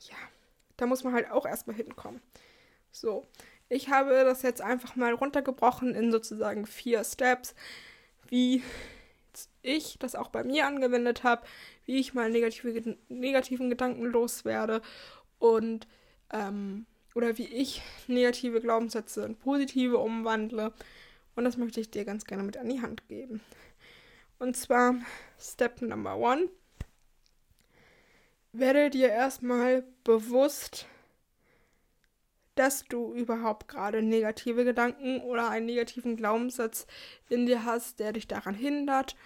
ja, 0.00 0.16
da 0.76 0.86
muss 0.86 1.04
man 1.04 1.12
halt 1.12 1.30
auch 1.30 1.46
erstmal 1.46 1.76
hinkommen. 1.76 2.20
So, 2.90 3.24
ich 3.68 3.90
habe 3.90 4.24
das 4.24 4.42
jetzt 4.42 4.60
einfach 4.60 4.96
mal 4.96 5.12
runtergebrochen 5.12 5.94
in 5.94 6.10
sozusagen 6.10 6.66
vier 6.66 7.04
Steps, 7.04 7.54
wie 8.28 8.62
ich 9.62 9.98
das 9.98 10.14
auch 10.14 10.28
bei 10.28 10.44
mir 10.44 10.66
angewendet 10.66 11.24
habe, 11.24 11.46
wie 11.84 11.98
ich 11.98 12.14
mal 12.14 12.30
negative, 12.30 12.96
negativen 13.08 13.70
Gedanken 13.70 14.04
loswerde 14.04 14.82
und 15.38 15.86
ähm, 16.32 16.86
oder 17.14 17.38
wie 17.38 17.46
ich 17.46 17.82
negative 18.08 18.60
Glaubenssätze 18.60 19.24
in 19.24 19.36
positive 19.36 19.98
umwandle 19.98 20.72
und 21.36 21.44
das 21.44 21.56
möchte 21.56 21.80
ich 21.80 21.90
dir 21.90 22.04
ganz 22.04 22.24
gerne 22.24 22.42
mit 22.42 22.56
an 22.56 22.68
die 22.68 22.80
Hand 22.80 23.06
geben. 23.08 23.40
Und 24.38 24.56
zwar 24.56 24.94
Step 25.38 25.82
Number 25.82 26.16
One. 26.16 26.48
Werde 28.52 28.88
dir 28.88 29.10
erstmal 29.10 29.84
bewusst, 30.02 30.86
dass 32.56 32.84
du 32.84 33.14
überhaupt 33.14 33.68
gerade 33.68 34.02
negative 34.02 34.64
Gedanken 34.64 35.20
oder 35.20 35.48
einen 35.48 35.66
negativen 35.66 36.16
Glaubenssatz 36.16 36.86
in 37.28 37.46
dir 37.46 37.64
hast, 37.64 38.00
der 38.00 38.12
dich 38.12 38.26
daran 38.26 38.54
hindert, 38.54 39.16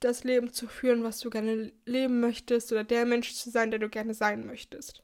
das 0.00 0.24
Leben 0.24 0.52
zu 0.52 0.68
führen, 0.68 1.04
was 1.04 1.20
du 1.20 1.30
gerne 1.30 1.72
leben 1.84 2.20
möchtest 2.20 2.72
oder 2.72 2.84
der 2.84 3.06
Mensch 3.06 3.34
zu 3.34 3.50
sein, 3.50 3.70
der 3.70 3.80
du 3.80 3.88
gerne 3.88 4.14
sein 4.14 4.46
möchtest. 4.46 5.02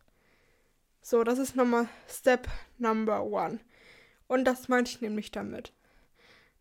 So, 1.02 1.24
das 1.24 1.38
ist 1.38 1.56
nochmal 1.56 1.88
Step 2.08 2.48
Number 2.78 3.24
One. 3.24 3.60
Und 4.26 4.44
das 4.44 4.68
meinte 4.68 4.90
ich 4.90 5.00
nämlich 5.00 5.30
damit 5.30 5.72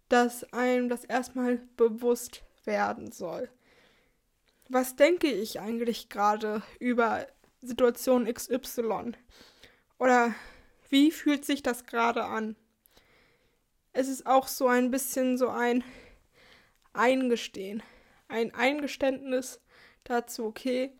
dass 0.09 0.51
einem 0.53 0.89
das 0.89 1.03
erstmal 1.03 1.57
bewusst 1.75 2.43
werden 2.65 3.11
soll. 3.11 3.49
Was 4.69 4.95
denke 4.95 5.27
ich 5.27 5.59
eigentlich 5.59 6.09
gerade 6.09 6.61
über 6.79 7.27
Situation 7.61 8.31
XY? 8.31 9.13
Oder 9.97 10.35
wie 10.89 11.11
fühlt 11.11 11.45
sich 11.45 11.63
das 11.63 11.85
gerade 11.85 12.25
an? 12.25 12.55
Es 13.93 14.07
ist 14.07 14.25
auch 14.25 14.47
so 14.47 14.67
ein 14.67 14.91
bisschen 14.91 15.37
so 15.37 15.49
ein 15.49 15.83
Eingestehen, 16.93 17.83
ein 18.27 18.53
Eingeständnis 18.53 19.59
dazu, 20.03 20.45
okay, 20.45 20.91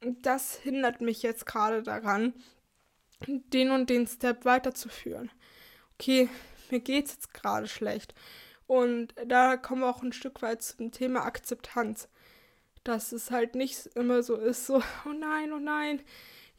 das 0.00 0.56
hindert 0.56 1.00
mich 1.00 1.22
jetzt 1.22 1.46
gerade 1.46 1.82
daran, 1.82 2.34
den 3.26 3.70
und 3.70 3.88
den 3.88 4.06
Step 4.06 4.44
weiterzuführen 4.44 5.30
okay, 6.02 6.28
mir 6.70 6.80
geht's 6.80 7.12
jetzt 7.12 7.34
gerade 7.34 7.68
schlecht. 7.68 8.12
Und 8.66 9.14
da 9.26 9.56
kommen 9.56 9.82
wir 9.82 9.88
auch 9.88 10.02
ein 10.02 10.12
Stück 10.12 10.42
weit 10.42 10.62
zum 10.62 10.90
Thema 10.90 11.24
Akzeptanz. 11.24 12.08
Dass 12.82 13.12
es 13.12 13.30
halt 13.30 13.54
nicht 13.54 13.86
immer 13.94 14.24
so 14.24 14.34
ist, 14.34 14.66
so, 14.66 14.82
oh 15.06 15.12
nein, 15.12 15.52
oh 15.52 15.60
nein, 15.60 16.02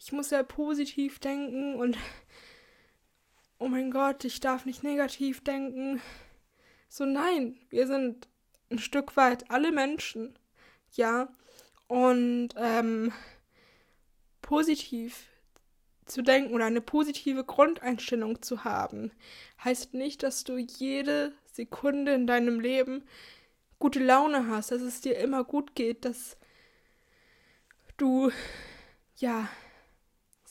ich 0.03 0.11
muss 0.11 0.31
ja 0.31 0.43
positiv 0.43 1.19
denken 1.19 1.75
und 1.75 1.97
oh 3.57 3.69
mein 3.69 3.89
Gott, 3.89 4.25
ich 4.25 4.41
darf 4.41 4.65
nicht 4.65 4.83
negativ 4.83 5.41
denken. 5.41 6.01
So, 6.89 7.05
nein, 7.05 7.57
wir 7.69 7.87
sind 7.87 8.27
ein 8.69 8.79
Stück 8.79 9.15
weit 9.15 9.49
alle 9.49 9.71
Menschen, 9.71 10.37
ja. 10.91 11.29
Und 11.87 12.49
ähm, 12.57 13.13
positiv 14.41 15.29
zu 16.05 16.21
denken 16.21 16.53
oder 16.53 16.65
eine 16.65 16.81
positive 16.81 17.45
Grundeinstellung 17.45 18.41
zu 18.41 18.65
haben, 18.65 19.11
heißt 19.63 19.93
nicht, 19.93 20.21
dass 20.23 20.43
du 20.43 20.57
jede 20.57 21.33
Sekunde 21.45 22.13
in 22.13 22.27
deinem 22.27 22.59
Leben 22.59 23.03
gute 23.79 24.03
Laune 24.03 24.47
hast, 24.47 24.71
dass 24.71 24.81
es 24.81 24.99
dir 24.99 25.17
immer 25.17 25.45
gut 25.45 25.75
geht, 25.75 26.03
dass 26.03 26.35
du 27.95 28.31
ja 29.15 29.47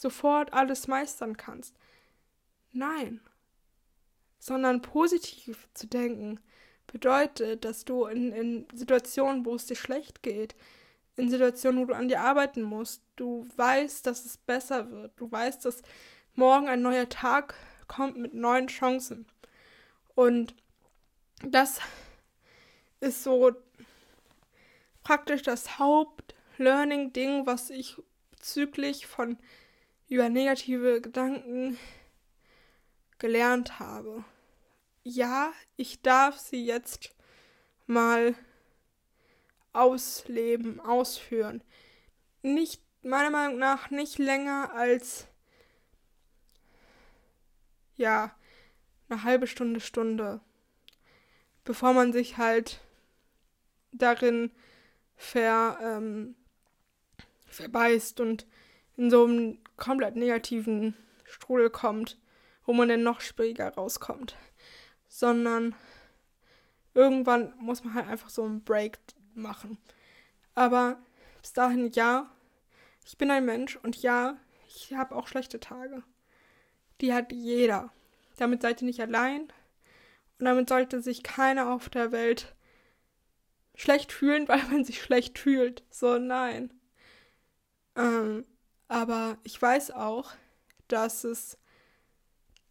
sofort 0.02 0.52
alles 0.52 0.88
meistern 0.88 1.36
kannst. 1.36 1.74
Nein. 2.72 3.20
Sondern 4.38 4.82
positiv 4.82 5.68
zu 5.72 5.86
denken 5.86 6.40
bedeutet, 6.86 7.64
dass 7.64 7.84
du 7.84 8.06
in, 8.06 8.32
in 8.32 8.66
Situationen, 8.74 9.46
wo 9.46 9.54
es 9.54 9.66
dir 9.66 9.76
schlecht 9.76 10.22
geht, 10.22 10.54
in 11.16 11.30
Situationen, 11.30 11.80
wo 11.80 11.84
du 11.86 11.94
an 11.94 12.08
dir 12.08 12.20
arbeiten 12.20 12.62
musst. 12.62 13.02
Du 13.16 13.46
weißt, 13.56 14.06
dass 14.06 14.24
es 14.24 14.36
besser 14.36 14.90
wird. 14.90 15.12
Du 15.16 15.30
weißt, 15.30 15.64
dass 15.64 15.82
morgen 16.34 16.68
ein 16.68 16.82
neuer 16.82 17.08
Tag 17.08 17.54
kommt 17.86 18.16
mit 18.16 18.34
neuen 18.34 18.66
Chancen. 18.66 19.26
Und 20.14 20.54
das 21.44 21.80
ist 23.00 23.22
so 23.22 23.52
praktisch 25.02 25.42
das 25.42 25.78
Haupt-Learning-Ding, 25.78 27.46
was 27.46 27.70
ich 27.70 27.96
bezüglich 28.30 29.06
von 29.06 29.38
über 30.12 30.28
negative 30.28 31.00
Gedanken 31.00 31.78
gelernt 33.18 33.78
habe. 33.78 34.24
ja, 35.04 35.54
ich 35.76 36.02
darf 36.02 36.38
sie 36.38 36.66
jetzt 36.66 37.16
mal 37.86 38.34
ausleben, 39.72 40.80
ausführen. 40.80 41.64
Nicht, 42.42 42.82
meiner 43.02 43.30
Meinung 43.30 43.58
nach, 43.58 43.88
nicht 43.90 44.18
länger 44.18 44.74
als, 44.74 45.28
ja, 47.96 48.36
eine 49.08 49.22
halbe 49.22 49.46
Stunde, 49.46 49.80
Stunde. 49.80 50.40
Bevor 51.64 51.94
man 51.94 52.12
sich 52.12 52.36
halt 52.36 52.82
darin 53.92 54.50
ver, 55.16 55.78
ähm, 55.80 56.36
verbeißt 57.46 58.20
und 58.20 58.46
in 58.98 59.10
so 59.10 59.24
einem 59.24 59.61
komplett 59.76 60.16
negativen 60.16 60.94
Strudel 61.24 61.70
kommt, 61.70 62.18
wo 62.64 62.72
man 62.72 62.88
dann 62.88 63.02
noch 63.02 63.20
schwieriger 63.20 63.74
rauskommt. 63.74 64.36
Sondern 65.08 65.74
irgendwann 66.94 67.54
muss 67.58 67.84
man 67.84 67.94
halt 67.94 68.08
einfach 68.08 68.30
so 68.30 68.44
einen 68.44 68.64
Break 68.64 68.98
machen. 69.34 69.78
Aber 70.54 70.98
bis 71.40 71.52
dahin 71.52 71.90
ja, 71.92 72.30
ich 73.04 73.18
bin 73.18 73.30
ein 73.30 73.44
Mensch 73.44 73.76
und 73.76 74.00
ja, 74.02 74.36
ich 74.68 74.94
habe 74.94 75.14
auch 75.14 75.26
schlechte 75.26 75.60
Tage. 75.60 76.02
Die 77.00 77.12
hat 77.12 77.32
jeder. 77.32 77.92
Damit 78.36 78.62
seid 78.62 78.82
ihr 78.82 78.86
nicht 78.86 79.00
allein. 79.00 79.42
Und 80.38 80.46
damit 80.46 80.68
sollte 80.68 81.02
sich 81.02 81.22
keiner 81.22 81.70
auf 81.70 81.88
der 81.88 82.12
Welt 82.12 82.54
schlecht 83.74 84.12
fühlen, 84.12 84.48
weil 84.48 84.62
man 84.68 84.84
sich 84.84 85.02
schlecht 85.02 85.38
fühlt. 85.38 85.82
So, 85.90 86.18
nein. 86.18 86.72
Ähm, 87.96 88.44
aber 88.92 89.38
ich 89.42 89.60
weiß 89.60 89.92
auch, 89.92 90.32
dass 90.86 91.24
es 91.24 91.56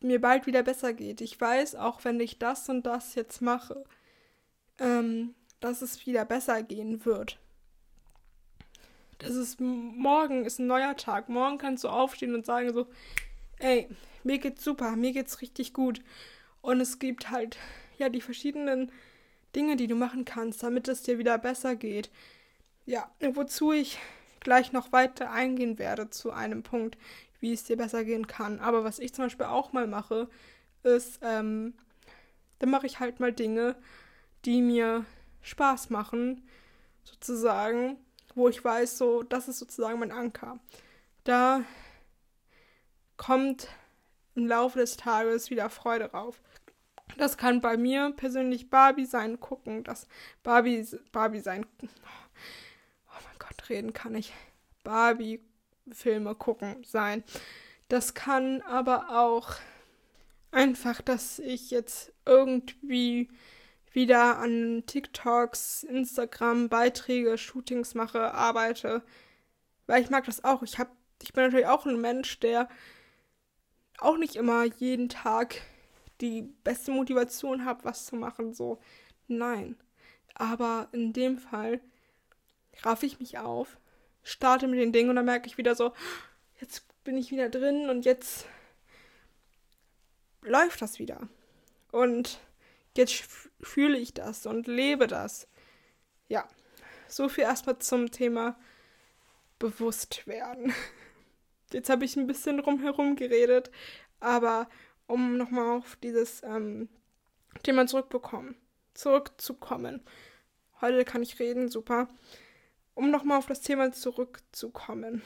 mir 0.01 0.22
bald 0.22 0.46
wieder 0.46 0.62
besser 0.62 0.94
geht. 0.94 1.20
Ich 1.20 1.42
weiß, 1.42 1.74
auch 1.74 2.06
wenn 2.06 2.20
ich 2.20 2.38
das 2.38 2.70
und 2.70 2.86
das 2.86 3.16
jetzt 3.16 3.42
mache, 3.42 3.84
ähm, 4.78 5.34
dass 5.62 5.82
es 5.82 6.06
wieder 6.06 6.24
besser 6.25 6.62
gehen 6.62 7.06
wird. 7.06 7.40
Das 9.18 9.32
ist 9.32 9.60
morgen 9.60 10.46
ist 10.46 10.60
ein 10.60 10.68
neuer 10.68 10.96
Tag. 10.96 11.28
Morgen 11.28 11.58
kannst 11.58 11.86
du 11.86 11.90
aufstehen 11.90 12.36
und 12.36 12.46
sagen 12.46 12.72
so, 12.72 12.86
ey, 13.58 13.90
mir 14.24 14.38
geht's 14.38 14.63
super, 14.63 14.96
mir 14.96 15.13
geht's 15.13 15.42
richtig 15.42 15.74
gut. 15.74 16.04
Und 16.62 16.82
es 16.82 17.00
gibt 17.00 17.32
halt 17.32 17.58
ja 17.98 18.10
die 18.10 18.22
verschiedenen 18.22 18.92
Dinge, 19.56 19.75
die 19.75 19.88
du 19.88 19.96
machen 19.96 20.24
kannst, 20.24 20.62
damit 20.62 20.88
es 20.88 21.01
dir 21.01 21.18
wieder 21.18 21.40
besser 21.40 21.75
geht. 21.75 22.12
Ja, 22.86 23.10
wozu 23.34 23.72
ich 23.72 23.98
gleich 24.41 24.74
noch 24.74 24.91
weiter 24.91 25.31
eingehen 25.31 25.79
werde 25.79 26.10
zu 26.10 26.31
einem 26.31 26.63
Punkt, 26.63 26.98
wie 27.39 27.53
es 27.53 27.63
dir 27.63 27.77
besser 27.77 28.03
gehen 28.03 28.27
kann. 28.27 28.60
Aber 28.60 28.83
was 28.83 29.00
ich 29.00 29.13
zum 29.13 29.25
Beispiel 29.25 29.45
auch 29.45 29.71
mal 29.71 29.88
mache, 29.88 30.29
ist, 30.83 31.19
ähm, 31.24 31.74
dann 32.60 32.69
mache 32.69 32.86
ich 32.86 33.00
halt 33.00 33.19
mal 33.19 33.31
Dinge, 33.31 33.75
die 34.45 34.62
mir 34.62 35.05
Spaß 35.41 35.89
machen, 35.89 36.48
sozusagen, 37.03 37.98
wo 38.36 38.48
ich 38.50 38.63
weiß, 38.63 38.98
so, 38.98 39.24
das 39.24 39.48
ist 39.48 39.60
sozusagen 39.60 40.00
mein 40.00 40.12
Anker. 40.12 40.60
Da 41.24 41.63
kommt 43.17 43.67
im 44.36 44.48
Laufe 44.48 44.79
des 44.79 44.98
Tages 44.98 45.50
wieder 45.50 45.69
Freude 45.69 46.12
rauf. 46.12 46.41
Das 47.17 47.38
kann 47.38 47.62
bei 47.62 47.77
mir 47.77 48.13
persönlich 48.15 48.69
Barbie 48.69 49.05
sein, 49.05 49.39
gucken, 49.39 49.83
dass 49.83 50.07
Barbie, 50.43 50.86
Barbie 51.12 51.39
sein. 51.41 51.65
Mein 53.25 53.40
Gott, 53.40 53.70
reden 53.70 53.94
kann 53.94 54.16
ich. 54.16 54.34
Barbie-Filme 54.84 56.36
gucken 56.36 56.84
sein. 56.84 57.24
Das 57.88 58.13
kann 58.13 58.62
aber 58.62 59.10
auch 59.10 59.56
einfach, 60.51 61.01
dass 61.01 61.40
ich 61.40 61.72
jetzt 61.72 62.13
irgendwie 62.25 63.30
wieder 63.92 64.38
an 64.38 64.84
TikToks, 64.86 65.84
Instagram, 65.84 66.70
Beiträge, 66.70 67.38
Shootings 67.38 67.94
mache, 67.94 68.34
arbeite. 68.34 69.04
Weil 69.88 70.01
ich 70.01 70.10
mag 70.10 70.25
das 70.25 70.44
auch. 70.44 70.63
Ich, 70.63 70.80
hab, 70.80 70.96
ich 71.22 71.34
bin 71.34 71.43
natürlich 71.43 71.67
auch 71.67 71.86
ein 71.86 72.00
Mensch, 72.00 72.39
der 72.39 72.69
auch 74.00 74.17
nicht 74.17 74.36
immer 74.36 74.63
jeden 74.63 75.10
Tag 75.10 75.62
die 76.22 76.43
beste 76.63 76.91
Motivation 76.91 77.65
hat, 77.65 77.84
was 77.84 78.06
zu 78.06 78.15
machen. 78.15 78.54
So, 78.54 78.80
nein. 79.28 79.76
Aber 80.36 80.88
in 80.91 81.13
dem 81.13 81.38
Fall 81.38 81.82
raff 82.84 83.04
ich 83.04 83.20
mich 83.20 83.38
auf, 83.38 83.78
starte 84.24 84.67
mit 84.67 84.80
den 84.80 84.94
Dingen 84.94 85.10
und 85.10 85.15
dann 85.15 85.26
merke 85.26 85.48
ich 85.48 85.58
wieder 85.58 85.76
so, 85.76 85.94
jetzt 86.60 86.86
bin 87.04 87.17
ich 87.17 87.32
wieder 87.32 87.50
drin 87.50 87.89
und 87.89 88.06
jetzt 88.06 88.46
läuft 90.41 90.82
das 90.82 91.00
wieder. 91.00 91.28
Und 91.91 92.39
jetzt 92.96 93.24
fühle 93.62 93.98
ich 93.98 94.13
das 94.13 94.46
und 94.46 94.67
lebe 94.67 95.08
das. 95.08 95.48
Ja, 96.28 96.48
so 97.08 97.30
viel 97.30 97.44
erstmal 97.44 97.80
zum 97.80 98.12
Thema 98.12 98.58
bewusst 99.60 100.26
werden. 100.28 100.74
Jetzt 101.74 101.89
habe 101.89 102.04
ich 102.04 102.17
ein 102.17 102.28
bisschen 102.28 102.60
rumherum 102.60 103.15
geredet, 103.15 103.72
aber 104.20 104.67
um 105.08 105.38
nochmal 105.38 105.78
auf 105.78 105.96
dieses 105.98 106.44
ähm, 106.44 106.89
Thema 107.63 107.88
zurückbekommen, 107.88 108.56
zurückzukommen. 108.94 110.02
Heute 110.82 111.06
kann 111.06 111.24
ich 111.24 111.39
reden, 111.39 111.70
super. 111.70 112.10
Um 113.02 113.10
nochmal 113.10 113.40
auf 113.40 113.48
das 113.48 113.62
Thema 113.62 113.92
zurückzukommen. 113.92 115.24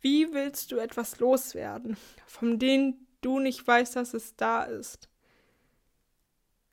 Wie 0.00 0.32
willst 0.32 0.72
du 0.72 0.78
etwas 0.78 1.20
loswerden, 1.20 1.96
von 2.26 2.58
dem 2.58 2.96
du 3.20 3.38
nicht 3.38 3.64
weißt, 3.64 3.94
dass 3.94 4.12
es 4.12 4.34
da 4.34 4.64
ist? 4.64 5.08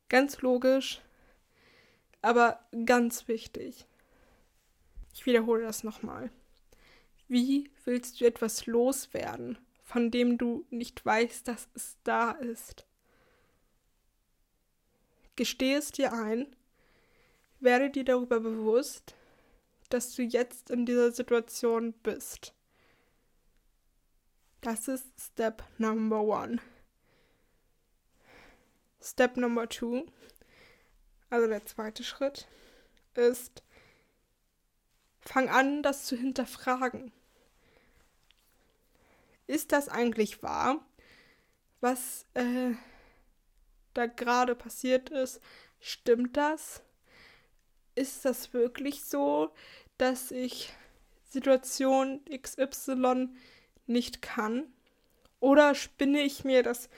Ganz 0.10 0.42
logisch, 0.42 1.02
aber 2.24 2.66
ganz 2.84 3.28
wichtig. 3.28 3.86
Ich 5.14 5.28
wiederhole 5.28 5.62
das 5.62 5.84
nochmal. 5.84 6.32
Wie 7.28 7.70
willst 7.86 8.22
du 8.22 8.26
etwas 8.26 8.66
loswerden, 8.66 9.60
von 9.84 10.10
dem 10.10 10.40
du 10.40 10.66
nicht 10.72 11.06
weißt, 11.06 11.48
dass 11.48 11.70
es 11.76 11.96
da 12.04 12.32
ist? 12.32 12.88
Gestehe 15.36 15.78
es 15.78 15.92
dir 15.92 16.12
ein, 16.12 16.56
werde 17.60 17.92
dir 17.92 18.04
darüber 18.04 18.40
bewusst, 18.40 19.14
dass 19.94 20.16
du 20.16 20.24
jetzt 20.24 20.70
in 20.70 20.86
dieser 20.86 21.12
Situation 21.12 21.94
bist. 21.94 22.54
Das 24.62 24.88
ist 24.88 25.08
Step 25.20 25.64
Number 25.78 26.22
One. 26.22 26.60
Step 29.02 29.36
Number 29.38 29.68
Two, 29.68 30.06
also 31.32 31.48
der 31.48 31.66
zweite 31.66 32.04
Schritt, 32.04 32.48
ist, 33.16 33.64
fang 35.22 35.50
an, 35.50 35.82
das 35.82 36.06
zu 36.06 36.16
hinterfragen. 36.16 37.12
Ist 39.48 39.72
das 39.72 39.90
eigentlich 39.90 40.44
wahr, 40.44 40.86
was 41.80 42.28
äh, 42.36 42.74
da 43.96 44.06
gerade 44.06 44.56
passiert 44.56 45.10
ist? 45.10 45.42
Stimmt 45.80 46.38
das? 46.38 46.84
Ist 47.96 48.24
das 48.24 48.54
wirklich 48.54 49.04
so, 49.04 49.52
dass 50.02 50.32
ich 50.32 50.74
Situation 51.30 52.22
XY 52.30 53.30
nicht 53.86 54.24
kann? 54.24 54.66
Oder 55.40 55.76
spinne 55.76 56.22
ich 56.22 56.44
mir 56.44 56.64
das 56.64 56.90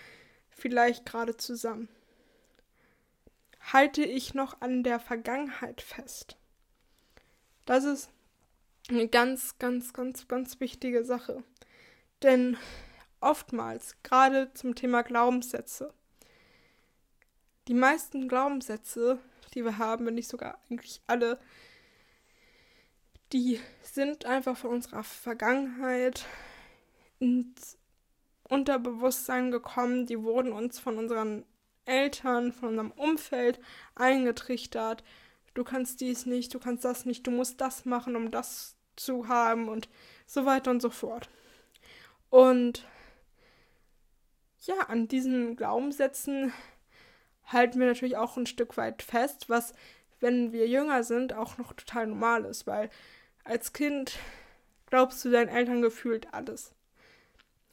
vielleicht 0.49 1.05
gerade 1.05 1.35
zusammen? 1.35 1.89
Halte 3.73 4.03
ich 4.03 4.33
noch 4.33 4.61
an 4.61 4.83
der 4.83 5.01
Vergangenheit 5.01 5.81
fest? 5.81 6.37
Das 7.65 7.83
ist 7.83 8.09
eine 8.89 9.09
ganz, 9.09 9.57
ganz, 9.59 9.91
ganz, 9.91 10.27
ganz 10.29 10.61
wichtige 10.61 11.03
Sache. 11.03 11.43
Denn 12.21 12.55
oftmals, 13.19 13.97
gerade 14.03 14.53
zum 14.53 14.75
Thema 14.75 15.01
Glaubenssätze, 15.01 15.93
die 17.67 17.73
meisten 17.73 18.29
Glaubenssätze, 18.29 19.19
die 19.55 19.63
wir 19.65 19.77
haben, 19.77 20.05
wenn 20.05 20.15
nicht 20.15 20.29
sogar 20.29 20.57
eigentlich 20.69 21.01
alle, 21.07 21.39
die 23.33 23.59
sind 23.81 24.25
einfach 24.25 24.55
von 24.55 24.69
unserer 24.69 25.03
Vergangenheit 25.03 26.25
ins 27.19 27.77
Unterbewusstsein 28.47 29.49
gekommen, 29.49 30.05
die 30.05 30.21
wurden 30.21 30.51
uns 30.51 30.79
von 30.79 30.97
unseren 30.97 31.43
Eltern, 31.85 32.53
von 32.53 32.69
unserem 32.69 32.91
Umfeld 32.91 33.59
eingetrichtert. 33.95 35.03
Du 35.55 35.63
kannst 35.63 35.99
dies 35.99 36.25
nicht, 36.25 36.53
du 36.53 36.59
kannst 36.59 36.85
das 36.85 37.05
nicht, 37.05 37.25
du 37.25 37.31
musst 37.31 37.59
das 37.59 37.85
machen, 37.85 38.15
um 38.15 38.29
das 38.29 38.75
zu 38.95 39.27
haben 39.27 39.67
und 39.67 39.89
so 40.27 40.45
weiter 40.45 40.69
und 40.69 40.81
so 40.81 40.91
fort. 40.91 41.29
Und 42.29 42.85
ja, 44.61 44.75
an 44.87 45.07
diesen 45.07 45.55
Glaubenssätzen 45.55 46.53
halten 47.45 47.79
wir 47.79 47.87
natürlich 47.87 48.17
auch 48.17 48.37
ein 48.37 48.45
Stück 48.45 48.77
weit 48.77 49.01
fest, 49.01 49.49
was, 49.49 49.73
wenn 50.19 50.51
wir 50.51 50.67
jünger 50.67 51.03
sind, 51.03 51.33
auch 51.33 51.57
noch 51.57 51.73
total 51.73 52.07
normal 52.07 52.45
ist, 52.45 52.65
weil 52.67 52.89
als 53.43 53.73
Kind 53.73 54.17
glaubst 54.87 55.23
du 55.25 55.31
deinen 55.31 55.49
Eltern 55.49 55.81
gefühlt 55.81 56.33
alles. 56.33 56.73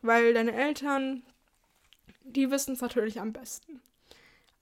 Weil 0.03 0.35
deine 0.35 0.53
Eltern, 0.53 1.23
die 2.23 2.51
wissen 2.51 2.75
es 2.75 2.81
natürlich 2.81 3.21
am 3.21 3.33
besten. 3.33 3.83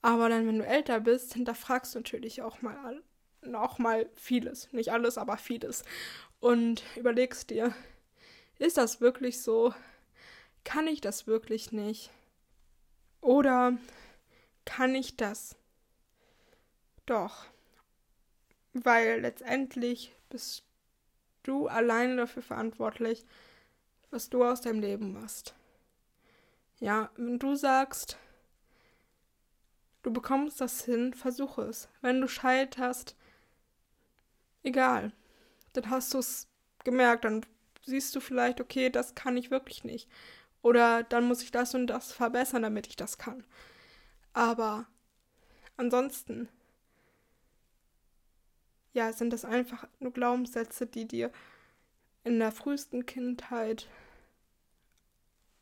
Aber 0.01 0.29
dann, 0.29 0.47
wenn 0.47 0.59
du 0.59 0.65
älter 0.65 0.99
bist, 0.99 1.33
hinterfragst 1.33 1.95
du 1.95 1.99
natürlich 1.99 2.41
auch 2.41 2.61
mal 2.61 3.01
auch 3.53 3.79
mal 3.79 4.09
vieles. 4.15 4.71
Nicht 4.73 4.91
alles, 4.91 5.17
aber 5.17 5.37
vieles. 5.37 5.83
Und 6.39 6.83
überlegst 6.95 7.49
dir, 7.49 7.73
ist 8.57 8.77
das 8.77 9.01
wirklich 9.01 9.41
so? 9.41 9.73
Kann 10.63 10.87
ich 10.87 11.01
das 11.01 11.27
wirklich 11.27 11.71
nicht? 11.71 12.11
Oder 13.21 13.77
kann 14.65 14.95
ich 14.95 15.17
das? 15.17 15.55
Doch. 17.05 17.45
Weil 18.73 19.21
letztendlich 19.21 20.13
bist 20.29 20.63
du 21.43 21.67
alleine 21.67 22.15
dafür 22.15 22.43
verantwortlich, 22.43 23.25
was 24.11 24.29
du 24.29 24.43
aus 24.43 24.61
deinem 24.61 24.79
Leben 24.79 25.13
machst. 25.13 25.53
Ja, 26.79 27.09
wenn 27.17 27.39
du 27.39 27.55
sagst, 27.55 28.17
du 30.03 30.11
bekommst 30.11 30.61
das 30.61 30.83
hin, 30.85 31.13
versuche 31.13 31.63
es. 31.63 31.89
Wenn 32.01 32.21
du 32.21 32.27
scheiterst, 32.27 33.15
egal. 34.63 35.11
Dann 35.73 35.89
hast 35.89 36.13
du 36.13 36.19
es 36.19 36.47
gemerkt, 36.83 37.25
dann 37.25 37.45
siehst 37.85 38.15
du 38.15 38.19
vielleicht, 38.19 38.61
okay, 38.61 38.89
das 38.89 39.15
kann 39.15 39.37
ich 39.37 39.51
wirklich 39.51 39.83
nicht. 39.83 40.09
Oder 40.61 41.03
dann 41.03 41.25
muss 41.25 41.41
ich 41.41 41.51
das 41.51 41.75
und 41.75 41.87
das 41.87 42.11
verbessern, 42.11 42.63
damit 42.63 42.87
ich 42.87 42.95
das 42.95 43.17
kann. 43.17 43.43
Aber 44.33 44.87
ansonsten, 45.77 46.49
ja, 48.93 49.13
sind 49.13 49.31
das 49.31 49.45
einfach 49.45 49.87
nur 49.99 50.11
Glaubenssätze, 50.11 50.87
die 50.87 51.07
dir 51.07 51.31
in 52.23 52.39
der 52.39 52.51
frühesten 52.51 53.05
Kindheit 53.05 53.87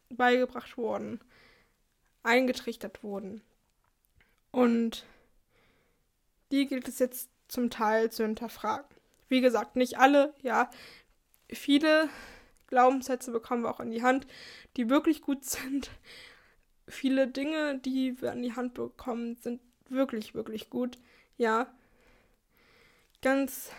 beigebracht 0.10 0.78
wurden, 0.78 1.20
eingetrichtert 2.24 3.04
wurden. 3.04 3.42
Und 4.52 5.06
die 6.52 6.66
gilt 6.66 6.88
es 6.88 7.00
jetzt 7.00 7.30
zum 7.48 7.70
Teil 7.70 8.12
zu 8.12 8.24
hinterfragen. 8.24 8.88
Wie 9.30 9.42
gesagt, 9.42 9.76
nicht 9.76 9.98
alle, 10.00 10.34
ja. 10.42 10.70
Viele 11.50 12.10
Glaubenssätze 12.68 13.32
bekommen 13.32 13.64
wir 13.64 13.70
auch 13.70 13.80
in 13.80 13.92
die 13.92 14.04
Hand, 14.04 14.28
die 14.76 14.90
wirklich 14.90 15.22
gut 15.22 15.46
sind. 15.46 15.92
Viele 16.88 17.28
Dinge, 17.28 17.80
die 17.80 18.22
wir 18.22 18.32
in 18.32 18.44
die 18.44 18.56
Hand 18.56 18.74
bekommen, 18.74 19.36
sind 19.36 19.62
wirklich, 19.90 20.34
wirklich 20.34 20.70
gut. 20.70 20.98
Ja. 21.38 21.68
Ganz 23.22 23.72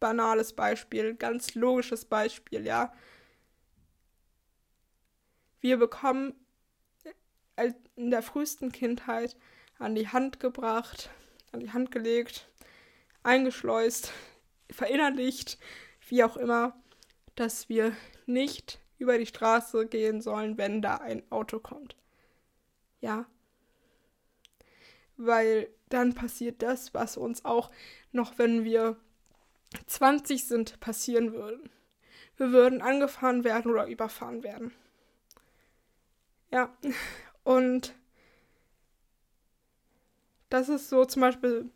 banales 0.00 0.54
Beispiel, 0.54 1.14
ganz 1.14 1.54
logisches 1.54 2.04
Beispiel, 2.04 2.64
ja. 2.64 2.92
Wir 5.60 5.76
bekommen 5.76 6.34
in 7.96 8.10
der 8.10 8.22
frühesten 8.22 8.72
Kindheit 8.72 9.36
an 9.78 9.94
die 9.94 10.08
Hand 10.08 10.40
gebracht, 10.40 11.10
an 11.52 11.60
die 11.60 11.70
Hand 11.70 11.90
gelegt, 11.90 12.48
eingeschleust, 13.22 14.12
verinnerlicht, 14.70 15.58
wie 16.08 16.24
auch 16.24 16.36
immer, 16.38 16.80
dass 17.34 17.68
wir 17.68 17.94
nicht 18.26 18.80
über 18.98 19.18
die 19.18 19.26
Straße 19.26 19.86
gehen 19.86 20.20
sollen, 20.20 20.56
wenn 20.58 20.80
da 20.82 20.96
ein 20.96 21.22
Auto 21.30 21.58
kommt. 21.58 21.96
Ja. 23.00 23.26
Weil 25.16 25.68
dann 25.90 26.14
passiert 26.14 26.62
das, 26.62 26.94
was 26.94 27.16
uns 27.16 27.44
auch 27.44 27.70
noch, 28.12 28.38
wenn 28.38 28.64
wir 28.64 28.96
20 29.86 30.46
sind, 30.46 30.80
passieren 30.80 31.32
würde. 31.32 31.60
Wir 32.36 32.52
würden 32.52 32.80
angefahren 32.80 33.44
werden 33.44 33.70
oder 33.70 33.86
überfahren 33.86 34.42
werden. 34.42 34.72
Ja, 36.50 36.74
und 37.44 37.94
das 40.48 40.68
ist 40.68 40.88
so 40.88 41.04
zum 41.04 41.20
Beispiel 41.20 41.70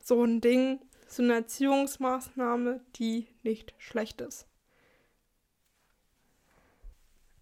so 0.00 0.22
ein 0.22 0.40
Ding, 0.40 0.80
so 1.06 1.22
eine 1.22 1.34
Erziehungsmaßnahme, 1.34 2.80
die 2.96 3.28
nicht 3.42 3.74
schlecht 3.78 4.20
ist. 4.20 4.46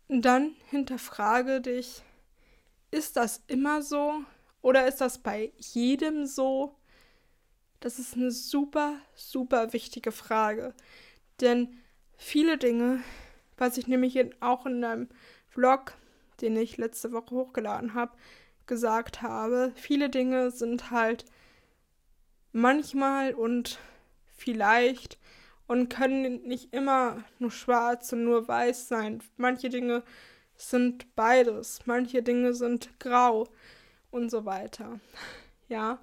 Dann 0.08 0.54
hinterfrage 0.68 1.60
dich, 1.60 2.02
ist 2.90 3.16
das 3.16 3.42
immer 3.46 3.82
so 3.82 4.22
oder 4.62 4.86
ist 4.86 5.00
das 5.00 5.18
bei 5.18 5.52
jedem 5.58 6.26
so? 6.26 6.76
Das 7.80 7.98
ist 7.98 8.14
eine 8.16 8.30
super, 8.30 8.96
super 9.14 9.72
wichtige 9.72 10.12
Frage. 10.12 10.72
Denn 11.40 11.80
viele 12.16 12.56
Dinge, 12.56 13.02
was 13.56 13.76
ich 13.76 13.88
nämlich 13.88 14.18
auch 14.40 14.64
in 14.66 14.84
einem 14.84 15.08
Vlog, 15.48 15.94
den 16.40 16.56
ich 16.56 16.76
letzte 16.76 17.12
Woche 17.12 17.34
hochgeladen 17.34 17.94
habe, 17.94 18.12
gesagt 18.66 19.20
habe, 19.20 19.72
viele 19.74 20.08
Dinge 20.08 20.52
sind 20.52 20.92
halt 20.92 21.24
manchmal 22.52 23.34
und 23.34 23.80
vielleicht 24.36 25.18
und 25.66 25.88
können 25.88 26.42
nicht 26.42 26.72
immer 26.72 27.24
nur 27.40 27.50
schwarz 27.50 28.12
und 28.12 28.24
nur 28.24 28.46
weiß 28.46 28.88
sein. 28.88 29.22
Manche 29.36 29.68
Dinge 29.68 30.04
sind 30.54 31.16
beides, 31.16 31.80
manche 31.86 32.22
Dinge 32.22 32.54
sind 32.54 32.90
grau 33.00 33.48
und 34.12 34.30
so 34.30 34.44
weiter. 34.44 35.00
Ja, 35.68 35.98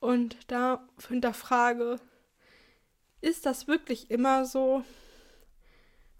und 0.00 0.36
da 0.48 0.86
hinterfrage, 1.08 1.98
ist 3.22 3.46
das 3.46 3.66
wirklich 3.66 4.10
immer 4.10 4.44
so? 4.44 4.84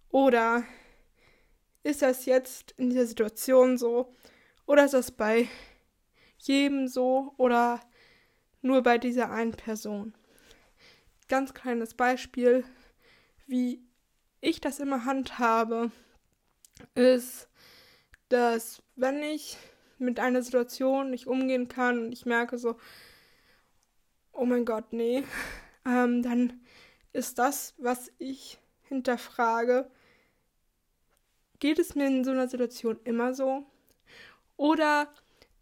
Oder 0.09 0.65
ist 1.83 2.01
das 2.01 2.25
jetzt 2.25 2.73
in 2.79 2.89
dieser 2.89 3.07
Situation 3.07 3.77
so? 3.77 4.15
Oder 4.65 4.87
ist 4.87 4.95
das 4.95 5.11
bei 5.11 5.49
jedem 6.39 6.89
so? 6.89 7.35
Oder 7.37 7.81
nur 8.63 8.83
bei 8.83 8.97
dieser 8.97 9.31
einen 9.31 9.53
Person. 9.53 10.15
Ganz 11.29 11.53
kleines 11.53 11.95
Beispiel, 11.95 12.65
wie 13.47 13.83
ich 14.41 14.61
das 14.61 14.79
immer 14.81 15.05
handhabe, 15.05 15.91
ist, 16.95 17.49
dass 18.29 18.83
wenn 18.97 19.23
ich 19.23 19.59
mit 19.99 20.21
einer 20.21 20.43
Situation 20.43 21.11
nicht 21.11 21.27
umgehen 21.27 21.69
kann 21.69 22.07
und 22.07 22.13
ich 22.13 22.27
merke 22.27 22.59
so, 22.59 22.77
oh 24.33 24.45
mein 24.45 24.65
Gott, 24.65 24.93
nee, 24.93 25.25
ähm, 25.87 26.23
dann 26.23 26.61
ist 27.13 27.39
das, 27.39 27.75
was 27.79 28.11
ich 28.19 28.59
hinterfrage, 28.83 29.91
geht 31.61 31.79
es 31.79 31.95
mir 31.95 32.07
in 32.07 32.25
so 32.25 32.33
einer 32.33 32.49
Situation 32.49 32.99
immer 33.05 33.35
so? 33.35 33.65
Oder 34.57 35.09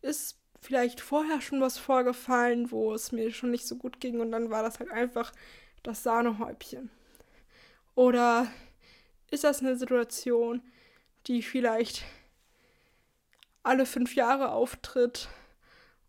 ist 0.01 0.39
vielleicht 0.61 1.01
vorher 1.01 1.41
schon 1.41 1.61
was 1.61 1.79
vorgefallen, 1.79 2.71
wo 2.71 2.95
es 2.95 3.13
mir 3.13 3.33
schon 3.33 3.51
nicht 3.51 3.67
so 3.67 3.77
gut 3.77 4.01
ging 4.01 4.21
und 4.21 4.33
dann 4.33 4.51
war 4.51 4.63
das 4.63 4.79
halt 4.79 4.91
einfach 4.91 5.33
das 5.83 6.03
Sahnehäubchen? 6.03 6.91
Oder 7.95 8.51
ist 9.31 9.45
das 9.45 9.61
eine 9.61 9.77
Situation, 9.77 10.63
die 11.27 11.43
vielleicht 11.43 12.05
alle 13.63 13.87
fünf 13.87 14.15
Jahre 14.15 14.51
auftritt 14.51 15.29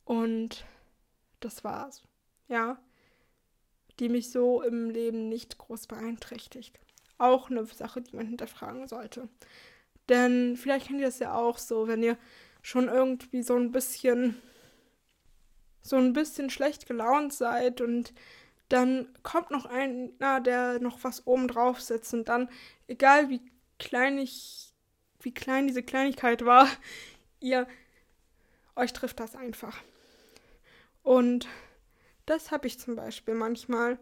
und 0.06 0.66
das 1.40 1.64
war's? 1.64 2.04
Ja, 2.48 2.78
die 4.00 4.10
mich 4.10 4.32
so 4.32 4.62
im 4.62 4.90
Leben 4.90 5.30
nicht 5.30 5.58
groß 5.58 5.88
beeinträchtigt. 5.88 6.80
Auch 7.18 7.50
eine 7.50 7.66
Sache, 7.66 8.02
die 8.02 8.16
man 8.16 8.28
hinterfragen 8.28 8.88
sollte. 8.88 9.30
Denn 10.10 10.58
vielleicht 10.58 10.88
kennt 10.88 11.00
ihr 11.00 11.06
das 11.06 11.20
ja 11.20 11.36
auch 11.36 11.58
so, 11.58 11.88
wenn 11.88 12.04
ihr 12.04 12.18
schon 12.62 12.88
irgendwie 12.88 13.44
so 13.44 13.56
ein 13.56 13.72
bisschen 13.72 14.42
so 15.84 15.98
ein 15.98 16.14
bisschen 16.14 16.50
schlecht 16.50 16.88
gelaunt 16.88 17.34
seid 17.34 17.82
und 17.82 18.14
dann 18.70 19.08
kommt 19.22 19.52
noch 19.52 19.66
einer, 19.66 20.40
der 20.42 20.80
noch 20.80 21.04
was 21.04 21.28
oben 21.28 21.48
drauf 21.48 21.82
setzt 21.82 22.14
und 22.14 22.30
dann, 22.30 22.50
egal 22.88 23.30
wie 23.30 23.42
klein 23.78 24.18
ich, 24.18 24.74
wie 25.20 25.34
klein 25.34 25.68
diese 25.68 25.84
Kleinigkeit 25.84 26.46
war, 26.46 26.68
ihr, 27.44 27.68
euch 28.76 28.94
trifft 28.94 29.20
das 29.20 29.36
einfach. 29.36 29.78
Und 31.04 31.48
das 32.26 32.52
habe 32.52 32.68
ich 32.68 32.80
zum 32.80 32.96
Beispiel 32.96 33.36
manchmal, 33.36 34.00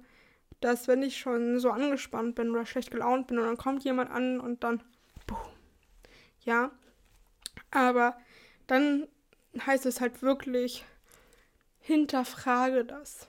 dass 0.60 0.88
wenn 0.88 1.02
ich 1.02 1.18
schon 1.18 1.60
so 1.60 1.72
angespannt 1.72 2.36
bin 2.36 2.52
oder 2.52 2.66
schlecht 2.66 2.92
gelaunt 2.92 3.28
bin 3.28 3.40
und 3.40 3.46
dann 3.46 3.58
kommt 3.58 3.84
jemand 3.84 4.12
an 4.12 4.40
und 4.40 4.64
dann, 4.64 4.84
boom, 5.26 5.40
ja, 6.42 6.72
aber 7.72 8.16
dann 8.68 9.08
heißt 9.66 9.86
es 9.88 10.00
halt 10.00 10.22
wirklich, 10.22 10.86
hinterfrage 11.80 12.86
das. 12.86 13.28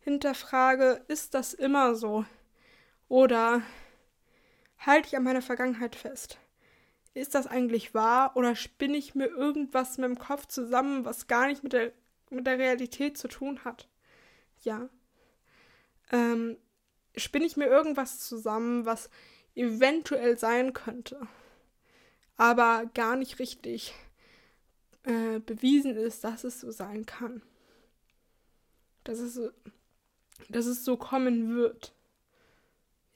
Hinterfrage, 0.00 1.02
ist 1.08 1.34
das 1.34 1.54
immer 1.54 1.94
so? 1.94 2.24
Oder 3.08 3.62
halte 4.78 5.08
ich 5.08 5.16
an 5.16 5.24
meiner 5.24 5.42
Vergangenheit 5.42 5.96
fest? 5.96 6.38
Ist 7.12 7.34
das 7.34 7.46
eigentlich 7.46 7.92
wahr 7.92 8.36
oder 8.36 8.54
spinne 8.54 8.96
ich 8.96 9.14
mir 9.14 9.26
irgendwas 9.26 9.96
in 9.96 10.02
meinem 10.02 10.18
Kopf 10.18 10.46
zusammen, 10.46 11.04
was 11.04 11.26
gar 11.26 11.48
nicht 11.48 11.62
mit 11.64 11.72
der, 11.72 11.92
mit 12.30 12.46
der 12.46 12.58
Realität 12.58 13.18
zu 13.18 13.26
tun 13.28 13.64
hat? 13.64 13.88
Ja. 14.62 14.88
Ähm, 16.12 16.56
spinne 17.16 17.46
ich 17.46 17.56
mir 17.56 17.66
irgendwas 17.66 18.20
zusammen, 18.20 18.84
was 18.86 19.10
eventuell 19.54 20.38
sein 20.38 20.72
könnte, 20.72 21.26
aber 22.36 22.86
gar 22.94 23.16
nicht 23.16 23.38
richtig 23.40 23.92
äh, 25.04 25.40
bewiesen 25.40 25.96
ist, 25.96 26.24
dass 26.24 26.44
es 26.44 26.60
so 26.60 26.70
sein 26.70 27.06
kann. 27.06 27.42
Dass 29.02 29.18
es, 29.18 29.40
dass 30.48 30.66
es 30.66 30.84
so 30.84 30.96
kommen 30.96 31.56
wird. 31.56 31.92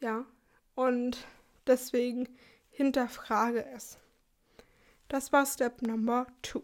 Ja. 0.01 0.27
Und 0.75 1.19
deswegen 1.67 2.29
hinterfrage 2.75 3.65
es. 3.75 3.99
Das 5.09 5.33
war 5.33 5.47
Step 5.47 5.83
Number 5.83 6.27
Two. 6.43 6.63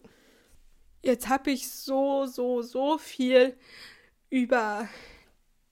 Jetzt 1.02 1.28
habe 1.28 1.50
ich 1.50 1.70
so, 1.70 2.26
so, 2.26 2.62
so 2.62 2.98
viel 2.98 3.56
über 4.28 4.88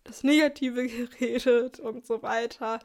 das 0.04 0.22
Negative 0.22 0.86
geredet 1.18 1.80
und 1.80 2.06
so 2.06 2.22
weiter. 2.22 2.80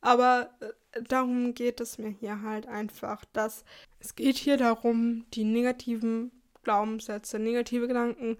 Aber 0.00 0.50
äh, 0.60 1.02
darum 1.02 1.54
geht 1.54 1.80
es 1.80 1.98
mir 1.98 2.10
hier 2.10 2.42
halt 2.42 2.66
einfach, 2.66 3.24
dass 3.32 3.64
es 4.00 4.14
geht 4.14 4.36
hier 4.36 4.56
darum, 4.56 5.26
die 5.32 5.44
negativen 5.44 6.30
Glaubenssätze, 6.62 7.38
negative 7.38 7.88
Gedanken 7.88 8.38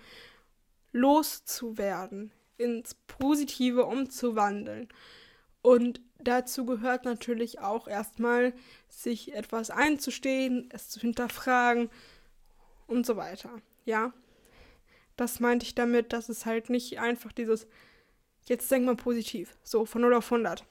loszuwerden, 0.92 2.32
ins 2.56 2.94
Positive 3.06 3.84
umzuwandeln. 3.84 4.88
Und 5.62 6.00
dazu 6.18 6.66
gehört 6.66 7.04
natürlich 7.04 7.60
auch 7.60 7.88
erstmal, 7.88 8.52
sich 8.88 9.34
etwas 9.34 9.70
einzustehen, 9.70 10.68
es 10.72 10.88
zu 10.88 11.00
hinterfragen 11.00 11.90
und 12.86 13.06
so 13.06 13.16
weiter. 13.16 13.50
Ja, 13.84 14.12
das 15.16 15.40
meinte 15.40 15.64
ich 15.64 15.74
damit, 15.74 16.12
dass 16.12 16.28
es 16.28 16.46
halt 16.46 16.70
nicht 16.70 16.98
einfach 16.98 17.32
dieses, 17.32 17.66
jetzt 18.44 18.70
denk 18.70 18.84
mal 18.84 18.96
positiv, 18.96 19.56
so 19.62 19.86
von 19.86 20.02
0 20.02 20.14
auf 20.14 20.32
100. 20.32 20.64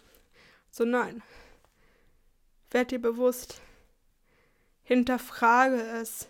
So 0.69 0.85
nein. 0.85 1.23
Werd 2.71 2.91
dir 2.91 2.99
bewusst, 2.99 3.61
hinterfrage 4.83 5.81
es. 5.81 6.27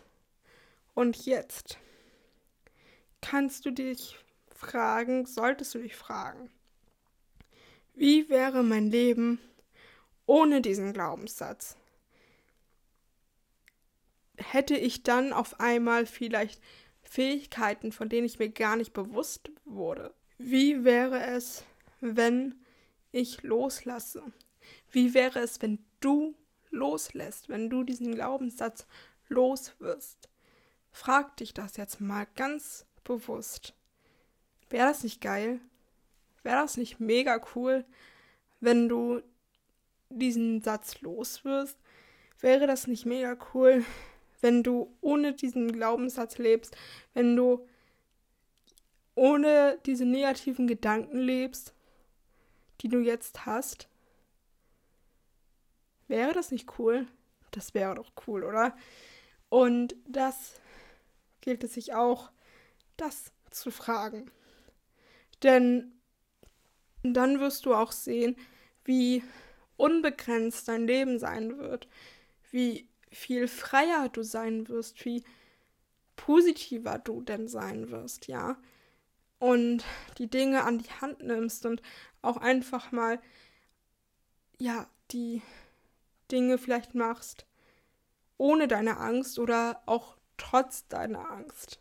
Und 0.93 1.25
jetzt 1.25 1.78
kannst 3.21 3.65
du 3.65 3.71
dich 3.71 4.17
fragen, 4.49 5.25
solltest 5.25 5.73
du 5.75 5.80
dich 5.80 5.95
fragen, 5.95 6.49
wie 7.95 8.29
wäre 8.29 8.63
mein 8.63 8.89
Leben 8.91 9.39
ohne 10.25 10.62
diesen 10.62 10.93
Glaubenssatz? 10.93 11.77
Hätte 14.38 14.75
ich 14.75 15.03
dann 15.03 15.31
auf 15.31 15.60
einmal 15.60 16.05
vielleicht 16.05 16.62
Fähigkeiten, 17.03 17.91
von 17.91 18.10
denen 18.10 18.25
ich 18.25 18.39
mir 18.39 18.49
gar 18.49 18.75
nicht 18.75 18.91
bewusst 18.93 19.51
wurde? 19.63 20.13
Wie 20.38 20.84
wäre 20.84 21.23
es, 21.23 21.63
wenn 22.01 22.55
ich 23.12 23.43
loslasse? 23.43 24.23
Wie 24.91 25.13
wäre 25.13 25.39
es, 25.39 25.62
wenn 25.62 25.79
du 26.01 26.36
loslässt, 26.71 27.47
wenn 27.47 27.69
du 27.69 27.84
diesen 27.84 28.13
Glaubenssatz 28.13 28.88
los 29.29 29.73
wirst? 29.79 30.27
Frag 30.91 31.38
dich 31.38 31.53
das 31.53 31.77
jetzt 31.77 32.01
mal 32.01 32.27
ganz 32.36 32.86
bewusst. 33.03 33.73
Wäre 34.69 34.88
das 34.88 35.03
nicht 35.03 35.21
geil? 35.21 35.60
Wäre 36.45 36.62
das 36.62 36.77
nicht 36.77 36.99
mega 36.99 37.41
cool, 37.55 37.86
wenn 38.60 38.88
du 38.88 39.23
diesen 40.12 40.62
Satz 40.62 41.01
los 41.01 41.43
wirst? 41.43 41.75
Wäre 42.39 42.67
das 42.67 42.86
nicht 42.86 43.08
mega 43.08 43.36
cool, 43.51 43.84
wenn 44.41 44.62
du 44.62 44.95
ohne 45.01 45.34
diesen 45.34 45.71
Glaubenssatz 45.71 46.38
lebst, 46.38 46.77
wenn 47.15 47.36
du 47.36 47.67
ohne 49.15 49.79
diese 49.88 50.05
negativen 50.05 50.67
Gedanken 50.67 51.17
lebst, 51.17 51.73
die 52.81 52.89
du 52.89 52.99
jetzt 52.99 53.47
hast? 53.47 53.89
Wäre 56.08 56.34
das 56.34 56.51
nicht 56.51 56.77
cool? 56.77 57.08
Das 57.49 57.73
wäre 57.73 57.95
doch 57.95 58.12
cool, 58.27 58.43
oder? 58.43 58.77
Und 59.49 59.95
das 60.08 60.62
gilt 61.41 61.63
es 61.63 61.73
sich 61.73 61.95
auch, 61.95 62.29
das 62.97 63.31
zu 63.49 63.71
fragen. 63.71 64.29
Denn 65.41 65.91
dann 67.13 67.39
wirst 67.39 67.65
du 67.65 67.73
auch 67.73 67.91
sehen, 67.91 68.35
wie 68.83 69.23
unbegrenzt 69.77 70.67
dein 70.67 70.87
Leben 70.87 71.19
sein 71.19 71.57
wird, 71.57 71.87
wie 72.51 72.87
viel 73.11 73.47
freier 73.47 74.09
du 74.09 74.23
sein 74.23 74.67
wirst, 74.67 75.03
wie 75.05 75.23
positiver 76.15 76.97
du 76.99 77.21
denn 77.21 77.47
sein 77.47 77.91
wirst, 77.91 78.27
ja. 78.27 78.57
Und 79.39 79.83
die 80.17 80.29
Dinge 80.29 80.63
an 80.63 80.79
die 80.79 80.89
Hand 81.01 81.21
nimmst 81.21 81.65
und 81.65 81.81
auch 82.21 82.37
einfach 82.37 82.91
mal, 82.91 83.19
ja, 84.57 84.87
die 85.11 85.41
Dinge 86.31 86.57
vielleicht 86.57 86.95
machst, 86.95 87.45
ohne 88.37 88.67
deine 88.67 88.97
Angst 88.97 89.39
oder 89.39 89.81
auch 89.85 90.17
trotz 90.37 90.87
deiner 90.87 91.29
Angst. 91.29 91.79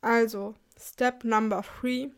Also, 0.00 0.54
Step 0.78 1.24
Number 1.24 1.62
Three, 1.62 2.10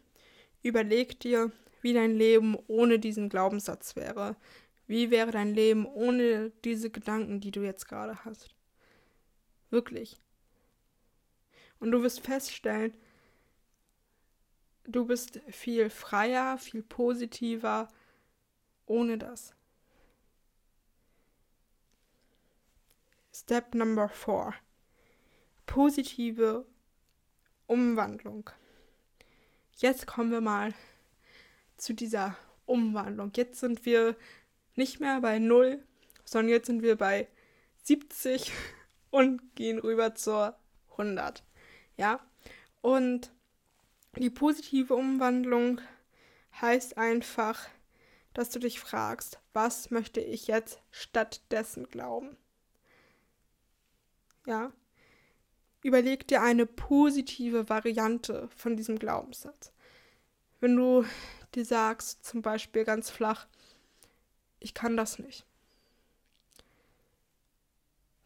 überleg 0.62 1.20
dir, 1.20 1.52
wie 1.80 1.92
dein 1.92 2.14
Leben 2.14 2.56
ohne 2.66 2.98
diesen 2.98 3.28
Glaubenssatz 3.28 3.96
wäre. 3.96 4.36
Wie 4.86 5.10
wäre 5.10 5.30
dein 5.30 5.54
Leben 5.54 5.86
ohne 5.86 6.50
diese 6.64 6.90
Gedanken, 6.90 7.40
die 7.40 7.50
du 7.50 7.62
jetzt 7.62 7.88
gerade 7.88 8.24
hast? 8.24 8.54
Wirklich. 9.70 10.16
Und 11.78 11.90
du 11.90 12.02
wirst 12.02 12.20
feststellen, 12.20 12.94
du 14.84 15.06
bist 15.06 15.40
viel 15.48 15.90
freier, 15.90 16.58
viel 16.58 16.82
positiver 16.82 17.88
ohne 18.86 19.18
das. 19.18 19.54
Step 23.32 23.74
Number 23.74 24.08
4. 24.08 24.54
Positive 25.66 26.66
Umwandlung. 27.66 28.50
Jetzt 29.76 30.06
kommen 30.06 30.32
wir 30.32 30.40
mal 30.40 30.74
zu 31.78 31.94
dieser 31.94 32.36
Umwandlung. 32.66 33.32
Jetzt 33.34 33.60
sind 33.60 33.86
wir 33.86 34.16
nicht 34.74 35.00
mehr 35.00 35.20
bei 35.20 35.38
0, 35.38 35.82
sondern 36.24 36.50
jetzt 36.50 36.66
sind 36.66 36.82
wir 36.82 36.96
bei 36.96 37.28
70 37.84 38.52
und 39.10 39.40
gehen 39.54 39.78
rüber 39.78 40.14
zur 40.14 40.56
100. 40.92 41.42
Ja? 41.96 42.20
Und 42.82 43.32
die 44.16 44.30
positive 44.30 44.94
Umwandlung 44.94 45.80
heißt 46.60 46.98
einfach, 46.98 47.68
dass 48.34 48.50
du 48.50 48.58
dich 48.58 48.78
fragst, 48.80 49.40
was 49.52 49.90
möchte 49.90 50.20
ich 50.20 50.46
jetzt 50.46 50.80
stattdessen 50.90 51.88
glauben? 51.88 52.36
Ja? 54.46 54.72
Überleg 55.82 56.26
dir 56.26 56.42
eine 56.42 56.66
positive 56.66 57.68
Variante 57.68 58.48
von 58.56 58.76
diesem 58.76 58.98
Glaubenssatz. 58.98 59.72
Wenn 60.60 60.76
du 60.76 61.04
dir 61.54 61.64
sagst, 61.64 62.24
zum 62.24 62.42
Beispiel 62.42 62.84
ganz 62.84 63.10
flach, 63.10 63.46
ich 64.60 64.74
kann 64.74 64.96
das 64.96 65.18
nicht, 65.18 65.44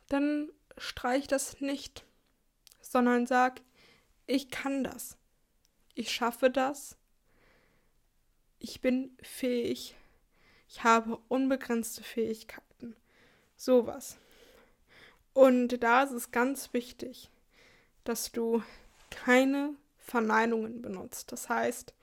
dann 0.08 0.50
streich 0.78 1.26
das 1.26 1.60
nicht, 1.60 2.04
sondern 2.80 3.26
sag, 3.26 3.60
ich 4.26 4.50
kann 4.50 4.84
das, 4.84 5.16
ich 5.94 6.10
schaffe 6.10 6.50
das, 6.50 6.96
ich 8.58 8.80
bin 8.80 9.16
fähig, 9.22 9.96
ich 10.68 10.84
habe 10.84 11.18
unbegrenzte 11.28 12.02
Fähigkeiten, 12.02 12.96
sowas. 13.56 14.16
Und 15.34 15.82
da 15.82 16.02
ist 16.02 16.12
es 16.12 16.30
ganz 16.30 16.72
wichtig, 16.72 17.30
dass 18.04 18.32
du 18.32 18.62
keine 19.10 19.74
Verneinungen 19.98 20.82
benutzt. 20.82 21.32
Das 21.32 21.48
heißt, 21.48 21.94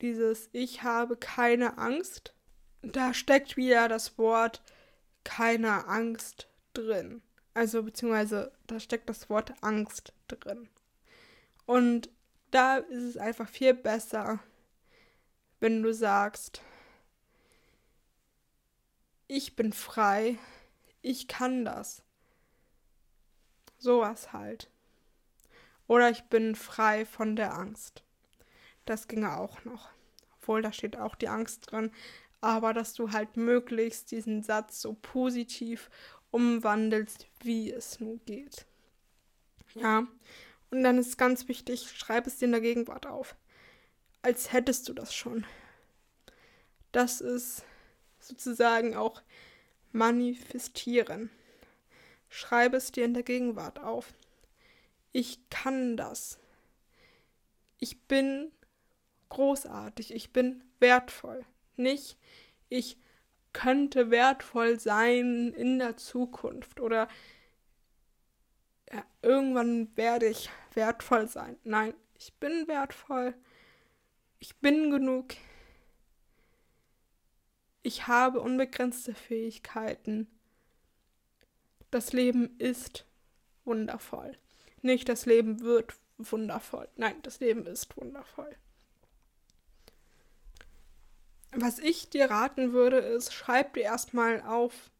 dieses 0.00 0.48
Ich 0.52 0.82
habe 0.82 1.16
keine 1.16 1.78
Angst, 1.78 2.34
da 2.82 3.14
steckt 3.14 3.56
wieder 3.56 3.88
das 3.88 4.18
Wort 4.18 4.62
keine 5.24 5.86
Angst 5.88 6.48
drin. 6.72 7.22
Also 7.54 7.82
beziehungsweise 7.82 8.52
da 8.66 8.78
steckt 8.78 9.08
das 9.08 9.30
Wort 9.30 9.54
Angst 9.62 10.12
drin. 10.28 10.68
Und 11.64 12.10
da 12.50 12.76
ist 12.76 13.02
es 13.02 13.16
einfach 13.16 13.48
viel 13.48 13.74
besser, 13.74 14.38
wenn 15.58 15.82
du 15.82 15.92
sagst, 15.92 16.60
ich 19.26 19.56
bin 19.56 19.72
frei, 19.72 20.38
ich 21.02 21.28
kann 21.28 21.64
das. 21.64 22.02
Sowas 23.78 24.32
halt. 24.32 24.70
Oder 25.88 26.10
ich 26.10 26.24
bin 26.24 26.54
frei 26.54 27.04
von 27.04 27.36
der 27.36 27.54
Angst. 27.54 28.05
Das 28.86 29.08
ginge 29.08 29.36
auch 29.36 29.64
noch. 29.64 29.90
Obwohl, 30.38 30.62
da 30.62 30.72
steht 30.72 30.96
auch 30.96 31.14
die 31.14 31.28
Angst 31.28 31.70
drin. 31.70 31.90
Aber 32.40 32.72
dass 32.72 32.94
du 32.94 33.12
halt 33.12 33.36
möglichst 33.36 34.10
diesen 34.10 34.42
Satz 34.42 34.80
so 34.80 34.94
positiv 34.94 35.90
umwandelst, 36.30 37.26
wie 37.40 37.72
es 37.72 38.00
nur 38.00 38.18
geht. 38.24 38.66
Ja. 39.74 40.06
Und 40.70 40.82
dann 40.82 40.98
ist 40.98 41.18
ganz 41.18 41.48
wichtig, 41.48 41.90
schreib 41.90 42.26
es 42.26 42.38
dir 42.38 42.46
in 42.46 42.52
der 42.52 42.60
Gegenwart 42.60 43.06
auf. 43.06 43.36
Als 44.22 44.52
hättest 44.52 44.88
du 44.88 44.92
das 44.92 45.14
schon. 45.14 45.44
Das 46.92 47.20
ist 47.20 47.64
sozusagen 48.18 48.96
auch 48.96 49.22
manifestieren. 49.92 51.30
schreibe 52.28 52.76
es 52.76 52.92
dir 52.92 53.04
in 53.04 53.14
der 53.14 53.22
Gegenwart 53.22 53.78
auf. 53.78 54.12
Ich 55.12 55.48
kann 55.48 55.96
das. 55.96 56.38
Ich 57.78 58.02
bin 58.02 58.50
großartig, 59.28 60.14
ich 60.14 60.32
bin 60.32 60.62
wertvoll. 60.78 61.44
Nicht, 61.76 62.18
ich 62.68 62.98
könnte 63.52 64.10
wertvoll 64.10 64.78
sein 64.78 65.52
in 65.52 65.78
der 65.78 65.96
Zukunft 65.96 66.80
oder 66.80 67.08
ja, 68.92 69.04
irgendwann 69.22 69.96
werde 69.96 70.26
ich 70.26 70.50
wertvoll 70.74 71.28
sein. 71.28 71.56
Nein, 71.64 71.94
ich 72.18 72.34
bin 72.34 72.68
wertvoll. 72.68 73.34
Ich 74.38 74.56
bin 74.58 74.90
genug. 74.90 75.34
Ich 77.82 78.06
habe 78.06 78.40
unbegrenzte 78.40 79.14
Fähigkeiten. 79.14 80.28
Das 81.90 82.12
Leben 82.12 82.58
ist 82.58 83.06
wundervoll. 83.64 84.36
Nicht 84.82 85.08
das 85.08 85.26
Leben 85.26 85.60
wird 85.60 85.94
wundervoll. 86.18 86.88
Nein, 86.96 87.16
das 87.22 87.40
Leben 87.40 87.66
ist 87.66 87.96
wundervoll. 87.96 88.54
Was 91.58 91.78
ich 91.78 92.10
dir 92.10 92.30
raten 92.30 92.74
würde, 92.74 92.98
ist, 92.98 93.32
schreib 93.32 93.74
dir 93.74 93.84
erstmal 93.84 94.42
auf 94.42 94.90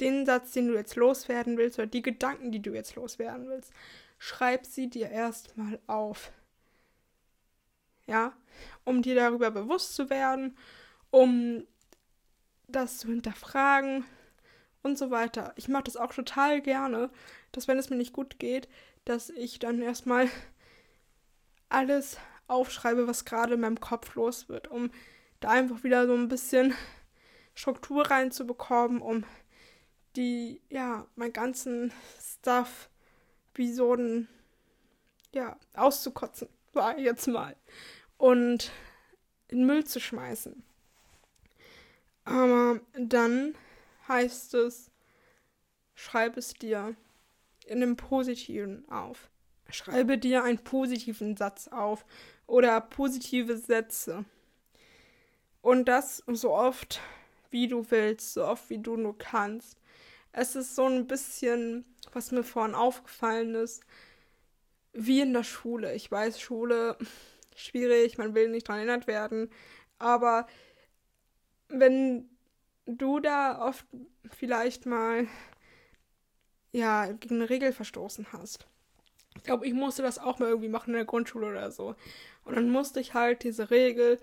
den 0.00 0.26
Satz, 0.26 0.52
den 0.52 0.66
du 0.66 0.74
jetzt 0.74 0.96
loswerden 0.96 1.56
willst, 1.56 1.78
oder 1.78 1.86
die 1.86 2.02
Gedanken, 2.02 2.50
die 2.50 2.60
du 2.60 2.74
jetzt 2.74 2.96
loswerden 2.96 3.48
willst. 3.48 3.72
Schreib 4.18 4.66
sie 4.66 4.90
dir 4.90 5.10
erstmal 5.10 5.78
auf. 5.86 6.32
Ja, 8.08 8.32
um 8.84 9.00
dir 9.02 9.14
darüber 9.14 9.52
bewusst 9.52 9.94
zu 9.94 10.10
werden, 10.10 10.56
um 11.10 11.64
das 12.66 12.98
zu 12.98 13.08
hinterfragen 13.08 14.04
und 14.82 14.98
so 14.98 15.12
weiter. 15.12 15.52
Ich 15.54 15.68
mache 15.68 15.84
das 15.84 15.96
auch 15.96 16.12
total 16.12 16.60
gerne, 16.60 17.10
dass 17.52 17.68
wenn 17.68 17.78
es 17.78 17.90
mir 17.90 17.96
nicht 17.96 18.12
gut 18.12 18.40
geht, 18.40 18.68
dass 19.04 19.30
ich 19.30 19.60
dann 19.60 19.80
erstmal 19.80 20.28
alles 21.68 22.18
aufschreibe, 22.48 23.06
was 23.06 23.24
gerade 23.24 23.54
in 23.54 23.60
meinem 23.60 23.80
Kopf 23.80 24.14
los 24.14 24.48
wird, 24.48 24.68
um 24.68 24.90
da 25.40 25.50
einfach 25.50 25.84
wieder 25.84 26.06
so 26.06 26.14
ein 26.14 26.28
bisschen 26.28 26.74
Struktur 27.54 28.10
reinzubekommen, 28.10 29.00
um 29.00 29.24
die, 30.16 30.60
ja, 30.68 31.06
meinen 31.14 31.32
ganzen 31.32 31.92
Stuff 32.20 32.88
wie 33.54 33.72
so 33.72 33.94
ein, 33.94 34.28
ja, 35.32 35.56
auszukotzen, 35.74 36.48
sag 36.72 36.98
ich 36.98 37.04
jetzt 37.04 37.28
mal. 37.28 37.56
Und 38.16 38.72
in 39.48 39.66
Müll 39.66 39.84
zu 39.84 40.00
schmeißen. 40.00 40.62
Aber 42.24 42.80
dann 42.94 43.54
heißt 44.06 44.54
es, 44.54 44.90
schreib 45.94 46.36
es 46.36 46.54
dir 46.54 46.94
in 47.66 47.82
einem 47.82 47.96
Positiven 47.96 48.88
auf. 48.88 49.30
Schreibe 49.70 50.18
dir 50.18 50.44
einen 50.44 50.58
positiven 50.58 51.36
Satz 51.36 51.68
auf 51.68 52.04
oder 52.48 52.80
positive 52.80 53.56
Sätze. 53.56 54.24
Und 55.60 55.86
das 55.86 56.24
so 56.26 56.52
oft, 56.52 57.00
wie 57.50 57.68
du 57.68 57.88
willst, 57.90 58.34
so 58.34 58.44
oft, 58.44 58.68
wie 58.70 58.78
du 58.78 58.96
nur 58.96 59.16
kannst. 59.16 59.78
Es 60.32 60.56
ist 60.56 60.74
so 60.74 60.86
ein 60.86 61.06
bisschen, 61.06 61.84
was 62.12 62.32
mir 62.32 62.42
vorhin 62.42 62.74
aufgefallen 62.74 63.54
ist, 63.54 63.84
wie 64.92 65.20
in 65.20 65.32
der 65.32 65.44
Schule. 65.44 65.94
Ich 65.94 66.10
weiß, 66.10 66.40
Schule 66.40 66.96
schwierig, 67.54 68.18
man 68.18 68.34
will 68.34 68.48
nicht 68.48 68.68
daran 68.68 68.80
erinnert 68.80 69.06
werden, 69.06 69.50
aber 69.98 70.46
wenn 71.68 72.30
du 72.86 73.20
da 73.20 73.60
oft 73.60 73.84
vielleicht 74.30 74.86
mal 74.86 75.26
ja 76.72 77.12
gegen 77.12 77.36
eine 77.36 77.50
Regel 77.50 77.72
verstoßen 77.72 78.32
hast. 78.32 78.66
Ich 79.36 79.44
glaube, 79.44 79.66
ich 79.66 79.74
musste 79.74 80.02
das 80.02 80.18
auch 80.18 80.38
mal 80.38 80.48
irgendwie 80.48 80.68
machen 80.68 80.90
in 80.90 80.96
der 80.96 81.04
Grundschule 81.04 81.46
oder 81.48 81.70
so. 81.70 81.94
Und 82.48 82.56
dann 82.56 82.70
musste 82.70 82.98
ich 82.98 83.12
halt 83.12 83.42
diese 83.42 83.70
Regel 83.70 84.18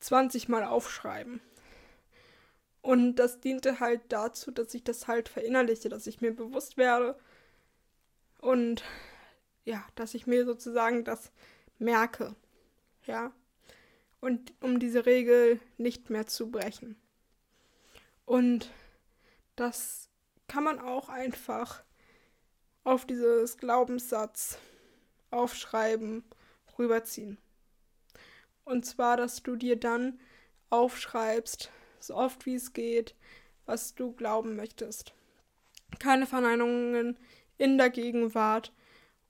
20 0.00 0.48
Mal 0.48 0.64
aufschreiben. 0.64 1.42
Und 2.80 3.16
das 3.16 3.40
diente 3.40 3.78
halt 3.78 4.00
dazu, 4.08 4.50
dass 4.50 4.72
ich 4.72 4.84
das 4.84 5.06
halt 5.06 5.28
verinnerliche, 5.28 5.90
dass 5.90 6.06
ich 6.06 6.22
mir 6.22 6.34
bewusst 6.34 6.78
werde 6.78 7.18
und 8.38 8.82
ja, 9.66 9.84
dass 9.96 10.14
ich 10.14 10.26
mir 10.26 10.46
sozusagen 10.46 11.04
das 11.04 11.30
merke. 11.78 12.34
Ja. 13.04 13.32
Und 14.22 14.54
um 14.62 14.80
diese 14.80 15.04
Regel 15.04 15.60
nicht 15.76 16.08
mehr 16.08 16.26
zu 16.26 16.50
brechen. 16.50 16.96
Und 18.24 18.70
das 19.56 20.08
kann 20.48 20.64
man 20.64 20.78
auch 20.78 21.10
einfach 21.10 21.84
auf 22.82 23.04
dieses 23.04 23.58
Glaubenssatz 23.58 24.56
aufschreiben 25.30 26.24
rüberziehen. 26.80 27.38
Und 28.64 28.84
zwar, 28.84 29.16
dass 29.16 29.42
du 29.42 29.56
dir 29.56 29.76
dann 29.76 30.18
aufschreibst, 30.70 31.70
so 32.00 32.14
oft 32.16 32.46
wie 32.46 32.54
es 32.54 32.72
geht, 32.72 33.14
was 33.66 33.94
du 33.94 34.12
glauben 34.12 34.56
möchtest. 34.56 35.12
Keine 35.98 36.26
Verneinungen 36.26 37.18
in 37.58 37.78
der 37.78 37.90
Gegenwart 37.90 38.72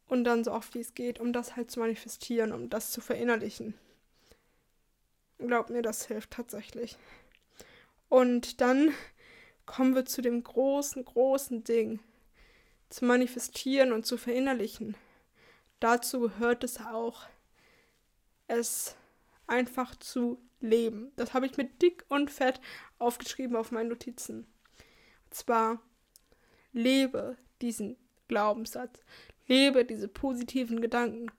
und 0.07 0.25
dann 0.25 0.45
so 0.45 0.53
oft 0.53 0.75
wie 0.75 0.81
es 0.81 0.95
geht, 0.95 1.21
um 1.21 1.33
das 1.33 1.57
halt 1.57 1.71
zu 1.71 1.81
manifestieren, 1.81 2.53
um 2.53 2.71
das 2.71 2.91
zu 2.93 3.01
verinnerlichen. 3.01 3.75
Glaub 5.39 5.71
mir, 5.71 5.83
das 5.83 6.07
hilft 6.07 6.33
tatsächlich. 6.33 6.97
Und 8.09 8.61
dann 8.61 8.93
kommen 9.67 9.95
wir 9.95 10.05
zu 10.05 10.21
dem 10.21 10.43
großen, 10.43 11.05
großen 11.05 11.65
Ding, 11.65 12.01
zu 12.91 13.05
manifestieren 13.05 13.93
und 13.93 14.05
zu 14.05 14.19
verinnerlichen. 14.19 14.97
Dazu 15.79 16.21
gehört 16.21 16.65
es 16.65 16.81
auch, 16.81 17.27
es 18.51 18.97
einfach 19.47 19.97
zu 19.97 20.39
leben. 20.61 21.13
Das 21.17 21.35
habe 21.35 21.47
ich 21.47 21.57
mit 21.57 21.81
dick 21.83 22.05
und 22.09 22.31
fett 22.31 22.61
aufgeschrieben 22.99 23.57
auf 23.57 23.73
meinen 23.73 23.89
Notizen. 23.89 24.47
Und 25.25 25.35
zwar 25.35 25.81
lebe 26.73 27.37
diesen 27.63 27.97
Glaubenssatz, 28.29 29.03
lebe 29.47 29.85
diese 29.85 30.09
positiven 30.09 30.81
Gedanken. 30.81 31.31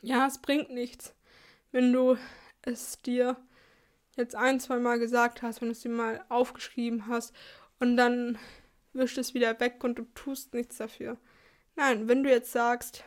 Ja, 0.00 0.26
es 0.26 0.38
bringt 0.38 0.70
nichts, 0.70 1.14
wenn 1.70 1.92
du 1.92 2.16
es 2.62 3.00
dir 3.02 3.36
jetzt 4.16 4.34
ein, 4.34 4.60
zwei 4.60 4.78
Mal 4.78 4.98
gesagt 4.98 5.42
hast, 5.42 5.60
wenn 5.60 5.68
du 5.68 5.72
es 5.72 5.80
dir 5.80 5.90
mal 5.90 6.24
aufgeschrieben 6.28 7.06
hast 7.06 7.34
und 7.78 7.96
dann 7.96 8.38
wischt 8.92 9.18
es 9.18 9.34
wieder 9.34 9.58
weg 9.60 9.82
und 9.84 9.98
du 9.98 10.04
tust 10.14 10.54
nichts 10.54 10.76
dafür. 10.76 11.16
Nein, 11.76 12.08
wenn 12.08 12.22
du 12.22 12.30
jetzt 12.30 12.52
sagst, 12.52 13.04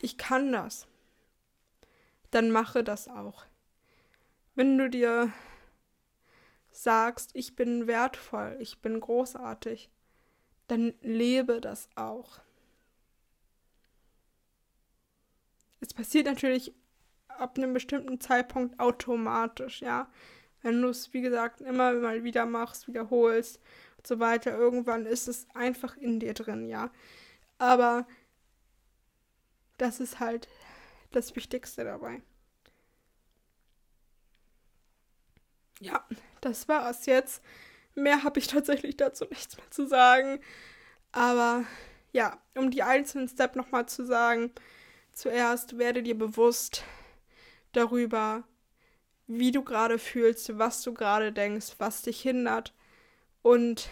ich 0.00 0.18
kann 0.18 0.52
das, 0.52 0.86
dann 2.36 2.50
mache 2.50 2.84
das 2.84 3.08
auch. 3.08 3.46
Wenn 4.54 4.76
du 4.76 4.90
dir 4.90 5.32
sagst, 6.70 7.30
ich 7.32 7.56
bin 7.56 7.86
wertvoll, 7.86 8.58
ich 8.60 8.82
bin 8.82 9.00
großartig, 9.00 9.90
dann 10.68 10.92
lebe 11.00 11.62
das 11.62 11.88
auch. 11.94 12.40
Es 15.80 15.94
passiert 15.94 16.26
natürlich 16.26 16.74
ab 17.28 17.56
einem 17.56 17.72
bestimmten 17.72 18.20
Zeitpunkt 18.20 18.78
automatisch, 18.78 19.80
ja. 19.80 20.10
Wenn 20.60 20.82
du 20.82 20.88
es, 20.88 21.14
wie 21.14 21.22
gesagt, 21.22 21.62
immer 21.62 21.94
mal 21.94 22.22
wieder 22.22 22.44
machst, 22.44 22.86
wiederholst 22.86 23.60
und 23.96 24.06
so 24.06 24.20
weiter, 24.20 24.54
irgendwann 24.54 25.06
ist 25.06 25.26
es 25.26 25.46
einfach 25.54 25.96
in 25.96 26.20
dir 26.20 26.34
drin, 26.34 26.68
ja. 26.68 26.90
Aber 27.56 28.06
das 29.78 30.00
ist 30.00 30.20
halt 30.20 30.48
das 31.12 31.34
Wichtigste 31.36 31.84
dabei. 31.84 32.22
Ja, 35.80 36.06
das 36.40 36.68
war 36.68 36.88
es 36.90 37.06
jetzt. 37.06 37.42
Mehr 37.94 38.22
habe 38.22 38.38
ich 38.38 38.46
tatsächlich 38.46 38.96
dazu 38.96 39.26
nichts 39.30 39.56
mehr 39.56 39.70
zu 39.70 39.86
sagen. 39.86 40.40
Aber 41.12 41.64
ja, 42.12 42.40
um 42.54 42.70
die 42.70 42.82
einzelnen 42.82 43.28
Steps 43.28 43.56
nochmal 43.56 43.86
zu 43.86 44.04
sagen, 44.04 44.52
zuerst 45.12 45.78
werde 45.78 46.02
dir 46.02 46.16
bewusst 46.16 46.84
darüber, 47.72 48.44
wie 49.26 49.50
du 49.50 49.62
gerade 49.62 49.98
fühlst, 49.98 50.58
was 50.58 50.82
du 50.82 50.94
gerade 50.94 51.32
denkst, 51.32 51.74
was 51.78 52.02
dich 52.02 52.20
hindert 52.20 52.74
und 53.42 53.88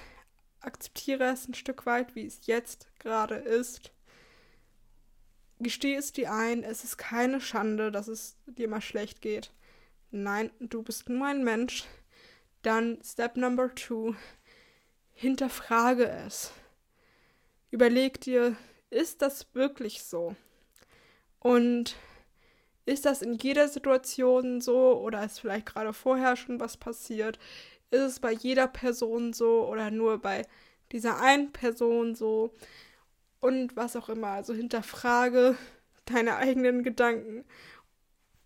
akzeptiere 0.60 1.24
es 1.24 1.48
ein 1.48 1.54
Stück 1.54 1.86
weit, 1.86 2.14
wie 2.14 2.26
es 2.26 2.46
jetzt 2.46 2.88
gerade 2.98 3.36
ist 3.36 3.93
Gesteh 5.60 5.94
es 5.94 6.12
dir 6.12 6.32
ein, 6.32 6.64
es 6.64 6.84
ist 6.84 6.96
keine 6.96 7.40
Schande, 7.40 7.92
dass 7.92 8.08
es 8.08 8.36
dir 8.46 8.68
mal 8.68 8.80
schlecht 8.80 9.22
geht. 9.22 9.52
Nein, 10.10 10.50
du 10.60 10.82
bist 10.82 11.08
nur 11.08 11.26
ein 11.26 11.44
Mensch. 11.44 11.84
Dann 12.62 12.98
Step 13.04 13.36
Number 13.36 13.74
Two. 13.74 14.14
Hinterfrage 15.12 16.08
es. 16.08 16.52
Überleg 17.70 18.20
dir, 18.20 18.56
ist 18.90 19.22
das 19.22 19.46
wirklich 19.54 20.02
so? 20.02 20.36
Und 21.40 21.96
ist 22.86 23.06
das 23.06 23.22
in 23.22 23.34
jeder 23.34 23.68
Situation 23.68 24.60
so 24.60 25.00
oder 25.00 25.24
ist 25.24 25.40
vielleicht 25.40 25.66
gerade 25.66 25.92
vorher 25.92 26.36
schon 26.36 26.60
was 26.60 26.76
passiert? 26.76 27.38
Ist 27.90 28.00
es 28.00 28.20
bei 28.20 28.32
jeder 28.32 28.68
Person 28.68 29.32
so 29.32 29.66
oder 29.68 29.90
nur 29.90 30.18
bei 30.18 30.46
dieser 30.92 31.20
einen 31.20 31.52
Person 31.52 32.14
so? 32.14 32.54
Und 33.44 33.76
was 33.76 33.94
auch 33.94 34.08
immer. 34.08 34.28
Also 34.28 34.54
hinterfrage 34.54 35.58
deine 36.06 36.36
eigenen 36.36 36.82
Gedanken. 36.82 37.44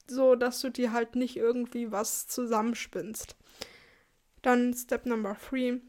So, 0.08 0.34
dass 0.34 0.60
du 0.60 0.70
dir 0.70 0.92
halt 0.92 1.14
nicht 1.14 1.36
irgendwie 1.36 1.92
was 1.92 2.26
zusammenspinnst. 2.26 3.36
Dann 4.42 4.74
Step 4.74 5.06
Number 5.06 5.36
3. 5.50 5.80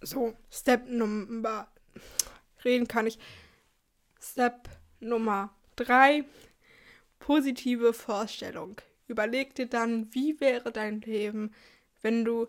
So, 0.00 0.32
Step 0.50 0.88
Number. 0.88 1.68
Reden 2.64 2.88
kann 2.88 3.06
ich. 3.06 3.18
Step 4.18 4.70
Nummer 5.00 5.54
3. 5.76 6.24
Positive 7.18 7.92
Vorstellung. 7.92 8.80
Überleg 9.08 9.54
dir 9.56 9.66
dann, 9.66 10.08
wie 10.14 10.40
wäre 10.40 10.72
dein 10.72 11.02
Leben, 11.02 11.52
wenn 12.00 12.24
du 12.24 12.48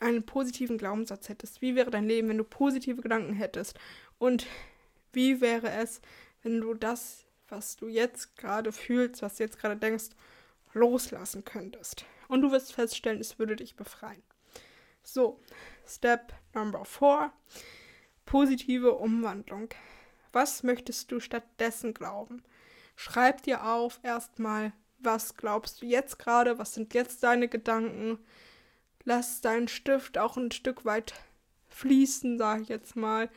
einen 0.00 0.24
positiven 0.24 0.78
Glaubenssatz 0.78 1.28
hättest. 1.28 1.60
Wie 1.60 1.74
wäre 1.74 1.90
dein 1.90 2.06
Leben, 2.06 2.28
wenn 2.28 2.38
du 2.38 2.44
positive 2.44 3.02
Gedanken 3.02 3.34
hättest? 3.34 3.78
Und 4.24 4.46
wie 5.12 5.42
wäre 5.42 5.70
es, 5.70 6.00
wenn 6.42 6.58
du 6.62 6.72
das, 6.72 7.26
was 7.48 7.76
du 7.76 7.88
jetzt 7.88 8.38
gerade 8.38 8.72
fühlst, 8.72 9.20
was 9.20 9.36
du 9.36 9.42
jetzt 9.42 9.58
gerade 9.58 9.76
denkst, 9.76 10.16
loslassen 10.72 11.44
könntest? 11.44 12.06
Und 12.28 12.40
du 12.40 12.50
wirst 12.50 12.72
feststellen, 12.72 13.20
es 13.20 13.38
würde 13.38 13.56
dich 13.56 13.76
befreien. 13.76 14.22
So, 15.02 15.42
Step 15.86 16.32
Number 16.54 16.86
4. 16.86 17.34
Positive 18.24 18.94
Umwandlung. 18.94 19.68
Was 20.32 20.62
möchtest 20.62 21.12
du 21.12 21.20
stattdessen 21.20 21.92
glauben? 21.92 22.42
Schreib 22.96 23.42
dir 23.42 23.66
auf 23.66 24.00
erstmal, 24.02 24.72
was 25.00 25.36
glaubst 25.36 25.82
du 25.82 25.86
jetzt 25.86 26.18
gerade, 26.18 26.58
was 26.58 26.72
sind 26.72 26.94
jetzt 26.94 27.22
deine 27.24 27.48
Gedanken. 27.48 28.18
Lass 29.04 29.42
deinen 29.42 29.68
Stift 29.68 30.16
auch 30.16 30.38
ein 30.38 30.50
Stück 30.50 30.86
weit 30.86 31.12
fließen, 31.68 32.38
sage 32.38 32.62
ich 32.62 32.68
jetzt 32.70 32.96
mal, 32.96 33.28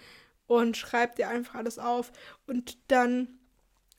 und 0.47 0.77
schreib 0.77 1.15
dir 1.15 1.29
einfach 1.29 1.55
alles 1.55 1.77
auf 1.77 2.11
und 2.47 2.77
dann 2.87 3.39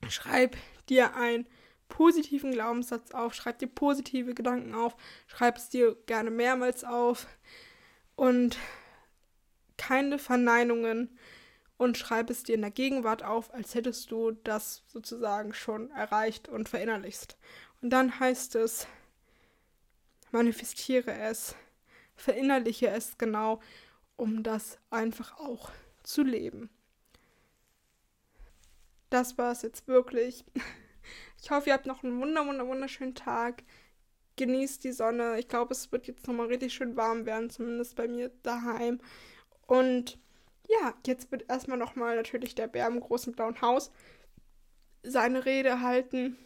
schreib 0.09 0.57
dir 0.89 1.15
einen 1.15 1.47
positiven 1.89 2.53
Glaubenssatz 2.53 3.13
auf, 3.13 3.35
schreib 3.35 3.59
dir 3.59 3.69
positive 3.69 4.35
Gedanken 4.35 4.75
auf, 4.75 4.97
schreib 5.27 5.57
es 5.57 5.69
dir 5.69 5.97
gerne 6.07 6.31
mehrmals 6.31 6.85
auf 6.85 7.27
und 8.17 8.59
keine 9.77 10.19
Verneinungen 10.19 11.19
und 11.77 11.97
schreib 11.97 12.29
es 12.31 12.43
dir 12.43 12.57
in 12.57 12.63
der 12.63 12.71
Gegenwart 12.71 13.23
auf, 13.23 13.55
als 13.55 13.75
hättest 13.75 14.11
du 14.11 14.33
das 14.33 14.83
sozusagen 14.89 15.55
schon 15.55 15.91
erreicht 15.93 16.49
und 16.49 16.69
verinnerlichst. 16.69 17.39
Und 17.81 17.91
dann 17.91 18.19
heißt 18.19 18.57
es, 18.57 18.87
manifestiere 20.33 21.13
es, 21.13 21.55
verinnerliche 22.17 22.89
es 22.89 23.17
genau, 23.17 23.61
um 24.17 24.43
das 24.43 24.79
einfach 24.91 25.39
auch 25.39 25.71
zu 26.09 26.23
leben. 26.23 26.71
Das 29.11 29.39
war 29.39 29.53
es 29.53 29.63
jetzt 29.63 29.87
wirklich. 29.87 30.45
Ich 31.41 31.53
hoffe, 31.53 31.69
ihr 31.69 31.73
habt 31.73 31.87
noch 31.87 32.03
einen 32.03 32.21
wunder, 32.21 32.45
wunder, 32.47 32.67
wunderschönen 32.67 33.15
Tag. 33.15 33.63
Genießt 34.37 34.83
die 34.83 34.93
Sonne. 34.93 35.39
Ich 35.39 35.47
glaube, 35.47 35.73
es 35.73 35.91
wird 35.91 36.07
jetzt 36.09 36.27
nochmal 36.27 36.49
richtig 36.49 36.75
schön 36.75 36.97
warm 36.97 37.25
werden, 37.25 37.49
zumindest 37.49 37.95
bei 37.95 38.09
mir 38.09 38.31
daheim. 38.43 39.01
Und 39.69 40.19
ja, 40.69 40.95
jetzt 41.07 41.31
wird 41.31 41.49
erstmal 41.49 41.79
nochmal 41.79 42.17
natürlich 42.17 42.57
der 42.57 42.67
Bär 42.67 42.89
im 42.89 43.01
großen 43.01 43.33
blauen 43.33 43.59
Haus 43.63 43.91
seine 45.05 45.47
Rede 45.47 45.81
halten. 45.81 46.37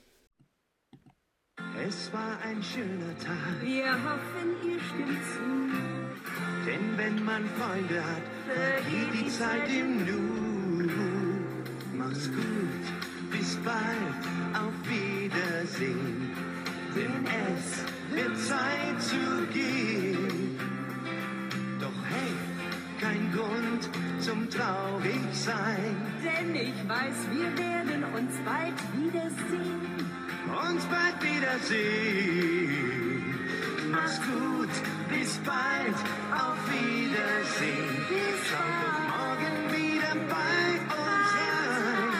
Es 1.84 2.12
war 2.12 2.38
ein 2.42 2.62
schöner 2.62 3.18
Tag. 3.18 3.62
Wir 3.62 3.92
hoffen, 4.04 4.70
ihr 4.70 4.78
stimmt 4.78 5.24
zu. 5.24 6.01
Denn 6.66 6.96
wenn 6.96 7.24
man 7.24 7.44
Freunde 7.58 8.04
hat, 8.04 8.22
vergeht 8.46 9.12
die 9.14 9.28
Zeit 9.28 9.68
im 9.68 10.06
Nu. 10.06 10.88
Mach's 11.92 12.28
gut, 12.28 12.84
bis 13.30 13.56
bald, 13.56 14.22
auf 14.54 14.72
Wiedersehen. 14.88 16.30
Denn 16.94 17.26
es 17.48 17.82
wird 18.14 18.38
Zeit 18.38 19.00
zu 19.00 19.46
gehen. 19.52 20.58
Doch 21.80 22.00
hey, 22.10 22.32
kein 23.00 23.32
Grund 23.32 23.88
zum 24.20 24.48
traurig 24.48 25.22
sein. 25.32 25.96
Denn 26.22 26.54
ich 26.54 26.88
weiß, 26.88 27.26
wir 27.32 27.58
werden 27.58 28.04
uns 28.14 28.34
bald 28.44 28.78
wiedersehen. 28.96 29.80
Uns 30.46 30.84
bald 30.84 31.22
wiedersehen. 31.22 33.01
Mach's 34.02 34.18
gut, 34.18 34.74
bis 35.10 35.38
bald, 35.46 35.98
auf 36.34 36.58
Wiedersehen. 36.72 38.04
Schau 38.48 38.70
doch 38.82 39.00
morgen 39.14 39.54
wieder 39.70 40.14
bei 40.28 40.64
uns 40.90 41.30
rein. 41.38 42.10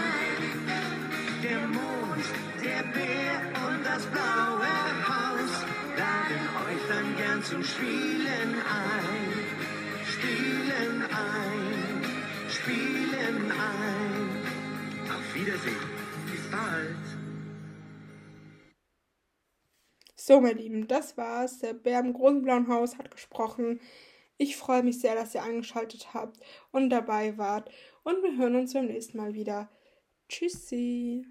Der 1.43 1.59
Mond, 1.77 2.27
der 2.63 2.83
Bär 2.95 3.35
und 3.67 3.85
das 3.85 4.07
blaue 4.07 4.75
Haus 5.09 5.53
laden 5.99 6.45
euch 6.67 6.83
dann 6.89 7.17
gern 7.17 7.43
zum 7.43 7.65
Spielen 7.65 8.53
ein. 8.85 9.33
Spielen 10.07 11.03
ein, 11.03 12.05
spielen 12.49 13.51
ein. 13.51 14.29
Auf 15.11 15.35
Wiedersehen, 15.35 15.91
bis 16.31 16.43
bald. 16.49 17.12
So, 20.25 20.41
meine 20.41 20.61
Lieben, 20.61 20.87
das 20.87 21.17
war's. 21.17 21.59
Der 21.59 21.75
Bär 21.75 21.99
im 21.99 22.13
großen 22.13 22.43
blauen 22.43 22.69
Haus 22.69 22.97
hat 22.97 23.11
gesprochen. 23.11 23.81
Ich 24.37 24.57
freue 24.57 24.85
mich 24.85 25.01
sehr, 25.01 25.17
dass 25.17 25.35
ihr 25.35 25.43
eingeschaltet 25.43 26.15
habt 26.15 26.39
und 26.71 26.91
dabei 26.91 27.37
wart. 27.39 27.69
Und 28.05 28.23
wir 28.23 28.37
hören 28.37 28.55
uns 28.55 28.73
beim 28.73 28.87
nächsten 28.87 29.19
Mal 29.19 29.35
wieder. 29.35 29.69
Tschüssi. 30.29 31.27